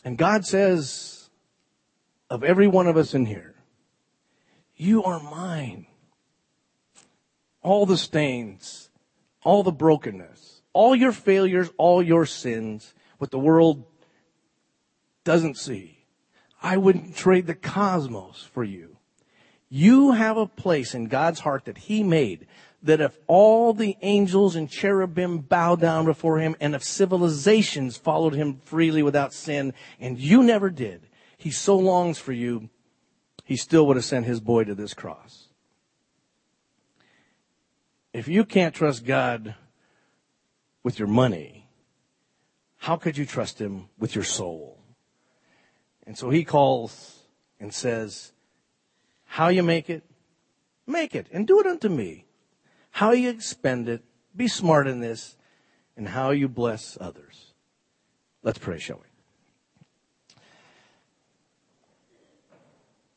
And 0.03 0.17
God 0.17 0.45
says, 0.45 1.29
of 2.29 2.43
every 2.43 2.67
one 2.67 2.87
of 2.87 2.97
us 2.97 3.13
in 3.13 3.25
here, 3.25 3.55
you 4.75 5.03
are 5.03 5.19
mine. 5.19 5.87
All 7.61 7.85
the 7.85 7.97
stains, 7.97 8.89
all 9.43 9.63
the 9.63 9.71
brokenness, 9.71 10.61
all 10.73 10.95
your 10.95 11.11
failures, 11.11 11.69
all 11.77 12.03
your 12.03 12.25
sins, 12.25 12.93
what 13.17 13.31
the 13.31 13.39
world 13.39 13.85
doesn't 15.23 15.57
see. 15.57 16.05
I 16.61 16.77
wouldn't 16.77 17.15
trade 17.15 17.47
the 17.47 17.55
cosmos 17.55 18.47
for 18.53 18.63
you. 18.63 18.97
You 19.69 20.11
have 20.11 20.37
a 20.37 20.45
place 20.45 20.93
in 20.93 21.05
God's 21.05 21.39
heart 21.39 21.65
that 21.65 21.77
He 21.77 22.03
made 22.03 22.45
that 22.85 23.01
if 23.01 23.17
all 23.27 23.73
the 23.73 23.97
angels 24.01 24.55
and 24.55 24.69
cherubim 24.69 25.39
bow 25.39 25.75
down 25.75 26.05
before 26.05 26.39
Him 26.39 26.55
and 26.59 26.73
if 26.73 26.83
civilizations 26.83 27.97
followed 27.97 28.33
Him 28.33 28.61
freely 28.65 29.03
without 29.03 29.33
sin 29.33 29.73
and 29.99 30.17
you 30.17 30.41
never 30.41 30.69
did, 30.69 31.07
He 31.37 31.51
so 31.51 31.77
longs 31.77 32.17
for 32.17 32.31
you, 32.31 32.69
He 33.43 33.57
still 33.57 33.85
would 33.87 33.97
have 33.97 34.05
sent 34.05 34.25
His 34.25 34.39
boy 34.39 34.63
to 34.63 34.73
this 34.73 34.93
cross 34.93 35.49
if 38.15 38.29
you 38.29 38.45
can't 38.45 38.73
trust 38.73 39.03
God 39.03 39.55
with 40.83 40.99
your 40.99 41.07
money, 41.09 41.67
how 42.77 42.95
could 42.95 43.17
you 43.17 43.25
trust 43.25 43.59
him 43.59 43.89
with 43.99 44.15
your 44.15 44.23
soul? 44.23 44.79
And 46.07 46.17
so 46.17 46.29
he 46.29 46.45
calls 46.45 47.19
and 47.59 47.73
says, 47.73 48.31
how 49.25 49.49
you 49.49 49.63
make 49.63 49.89
it, 49.89 50.03
make 50.87 51.13
it 51.13 51.27
and 51.29 51.45
do 51.45 51.59
it 51.59 51.65
unto 51.65 51.89
me. 51.89 52.24
How 52.95 53.11
you 53.11 53.29
expend 53.29 53.89
it, 53.89 54.05
be 54.33 54.47
smart 54.47 54.87
in 54.87 55.01
this, 55.01 55.35
and 55.97 56.07
how 56.07 56.31
you 56.31 56.47
bless 56.47 56.97
others. 57.01 57.51
Let's 58.41 58.57
pray, 58.57 58.79
shall 58.79 59.01
we? 59.01 60.37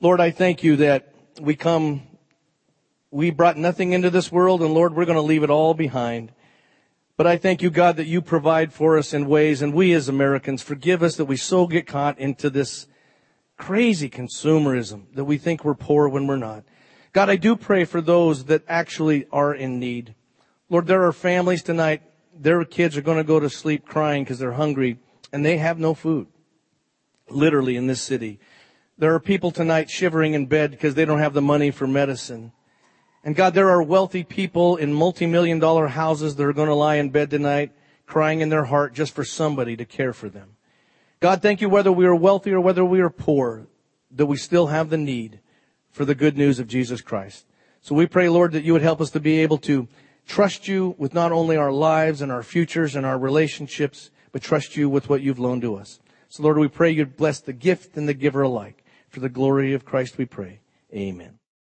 Lord, 0.00 0.20
I 0.20 0.32
thank 0.32 0.64
you 0.64 0.74
that 0.78 1.14
we 1.40 1.54
come 1.54 2.02
we 3.12 3.30
brought 3.30 3.56
nothing 3.56 3.92
into 3.92 4.10
this 4.10 4.32
world, 4.32 4.62
and 4.62 4.74
Lord, 4.74 4.96
we're 4.96 5.04
going 5.04 5.14
to 5.14 5.22
leave 5.22 5.44
it 5.44 5.50
all 5.50 5.74
behind. 5.74 6.32
But 7.16 7.28
I 7.28 7.36
thank 7.36 7.62
you, 7.62 7.70
God, 7.70 7.98
that 7.98 8.08
you 8.08 8.20
provide 8.20 8.72
for 8.72 8.98
us 8.98 9.14
in 9.14 9.28
ways, 9.28 9.62
and 9.62 9.72
we 9.72 9.92
as 9.92 10.08
Americans, 10.08 10.60
forgive 10.60 11.04
us 11.04 11.14
that 11.14 11.26
we 11.26 11.36
so 11.36 11.68
get 11.68 11.86
caught 11.86 12.18
into 12.18 12.50
this 12.50 12.88
crazy 13.56 14.10
consumerism 14.10 15.04
that 15.14 15.24
we 15.24 15.38
think 15.38 15.64
we're 15.64 15.74
poor 15.74 16.08
when 16.08 16.26
we're 16.26 16.34
not. 16.34 16.64
God, 17.12 17.30
I 17.30 17.36
do 17.36 17.56
pray 17.56 17.84
for 17.84 18.00
those 18.00 18.44
that 18.44 18.62
actually 18.68 19.26
are 19.32 19.54
in 19.54 19.78
need. 19.78 20.14
Lord, 20.68 20.86
there 20.86 21.04
are 21.04 21.12
families 21.12 21.62
tonight, 21.62 22.02
their 22.34 22.64
kids 22.64 22.96
are 22.96 23.02
going 23.02 23.16
to 23.16 23.24
go 23.24 23.40
to 23.40 23.48
sleep 23.48 23.86
crying 23.86 24.24
because 24.24 24.38
they're 24.38 24.52
hungry, 24.52 24.98
and 25.32 25.44
they 25.44 25.58
have 25.58 25.78
no 25.78 25.94
food. 25.94 26.26
Literally 27.30 27.76
in 27.76 27.86
this 27.86 28.00
city. 28.00 28.38
There 28.96 29.14
are 29.14 29.20
people 29.20 29.50
tonight 29.50 29.90
shivering 29.90 30.34
in 30.34 30.46
bed 30.46 30.70
because 30.70 30.94
they 30.94 31.04
don't 31.04 31.18
have 31.18 31.34
the 31.34 31.42
money 31.42 31.70
for 31.70 31.86
medicine. 31.86 32.52
And 33.22 33.36
God, 33.36 33.54
there 33.54 33.68
are 33.70 33.82
wealthy 33.82 34.24
people 34.24 34.76
in 34.76 34.92
multi-million 34.92 35.58
dollar 35.58 35.88
houses 35.88 36.36
that 36.36 36.44
are 36.44 36.52
going 36.52 36.68
to 36.68 36.74
lie 36.74 36.96
in 36.96 37.10
bed 37.10 37.30
tonight 37.30 37.72
crying 38.06 38.40
in 38.40 38.48
their 38.48 38.64
heart 38.64 38.94
just 38.94 39.14
for 39.14 39.24
somebody 39.24 39.76
to 39.76 39.84
care 39.84 40.12
for 40.12 40.28
them. 40.28 40.56
God, 41.20 41.42
thank 41.42 41.60
you 41.60 41.68
whether 41.68 41.92
we 41.92 42.06
are 42.06 42.14
wealthy 42.14 42.52
or 42.52 42.60
whether 42.60 42.84
we 42.84 43.00
are 43.00 43.10
poor, 43.10 43.66
that 44.10 44.26
we 44.26 44.36
still 44.36 44.68
have 44.68 44.88
the 44.88 44.96
need 44.96 45.40
for 45.90 46.04
the 46.04 46.14
good 46.14 46.36
news 46.36 46.58
of 46.58 46.68
Jesus 46.68 47.00
Christ. 47.00 47.46
So 47.80 47.94
we 47.94 48.06
pray, 48.06 48.28
Lord, 48.28 48.52
that 48.52 48.64
you 48.64 48.72
would 48.72 48.82
help 48.82 49.00
us 49.00 49.10
to 49.10 49.20
be 49.20 49.40
able 49.40 49.58
to 49.58 49.88
trust 50.26 50.68
you 50.68 50.94
with 50.98 51.14
not 51.14 51.32
only 51.32 51.56
our 51.56 51.72
lives 51.72 52.20
and 52.20 52.30
our 52.30 52.42
futures 52.42 52.94
and 52.94 53.06
our 53.06 53.18
relationships, 53.18 54.10
but 54.32 54.42
trust 54.42 54.76
you 54.76 54.88
with 54.88 55.08
what 55.08 55.22
you've 55.22 55.38
loaned 55.38 55.62
to 55.62 55.74
us. 55.74 56.00
So 56.28 56.42
Lord, 56.42 56.58
we 56.58 56.68
pray 56.68 56.90
you'd 56.90 57.16
bless 57.16 57.40
the 57.40 57.52
gift 57.52 57.96
and 57.96 58.08
the 58.08 58.14
giver 58.14 58.42
alike. 58.42 58.84
For 59.08 59.20
the 59.20 59.30
glory 59.30 59.72
of 59.72 59.86
Christ 59.86 60.18
we 60.18 60.26
pray. 60.26 60.60
Amen. 60.92 61.38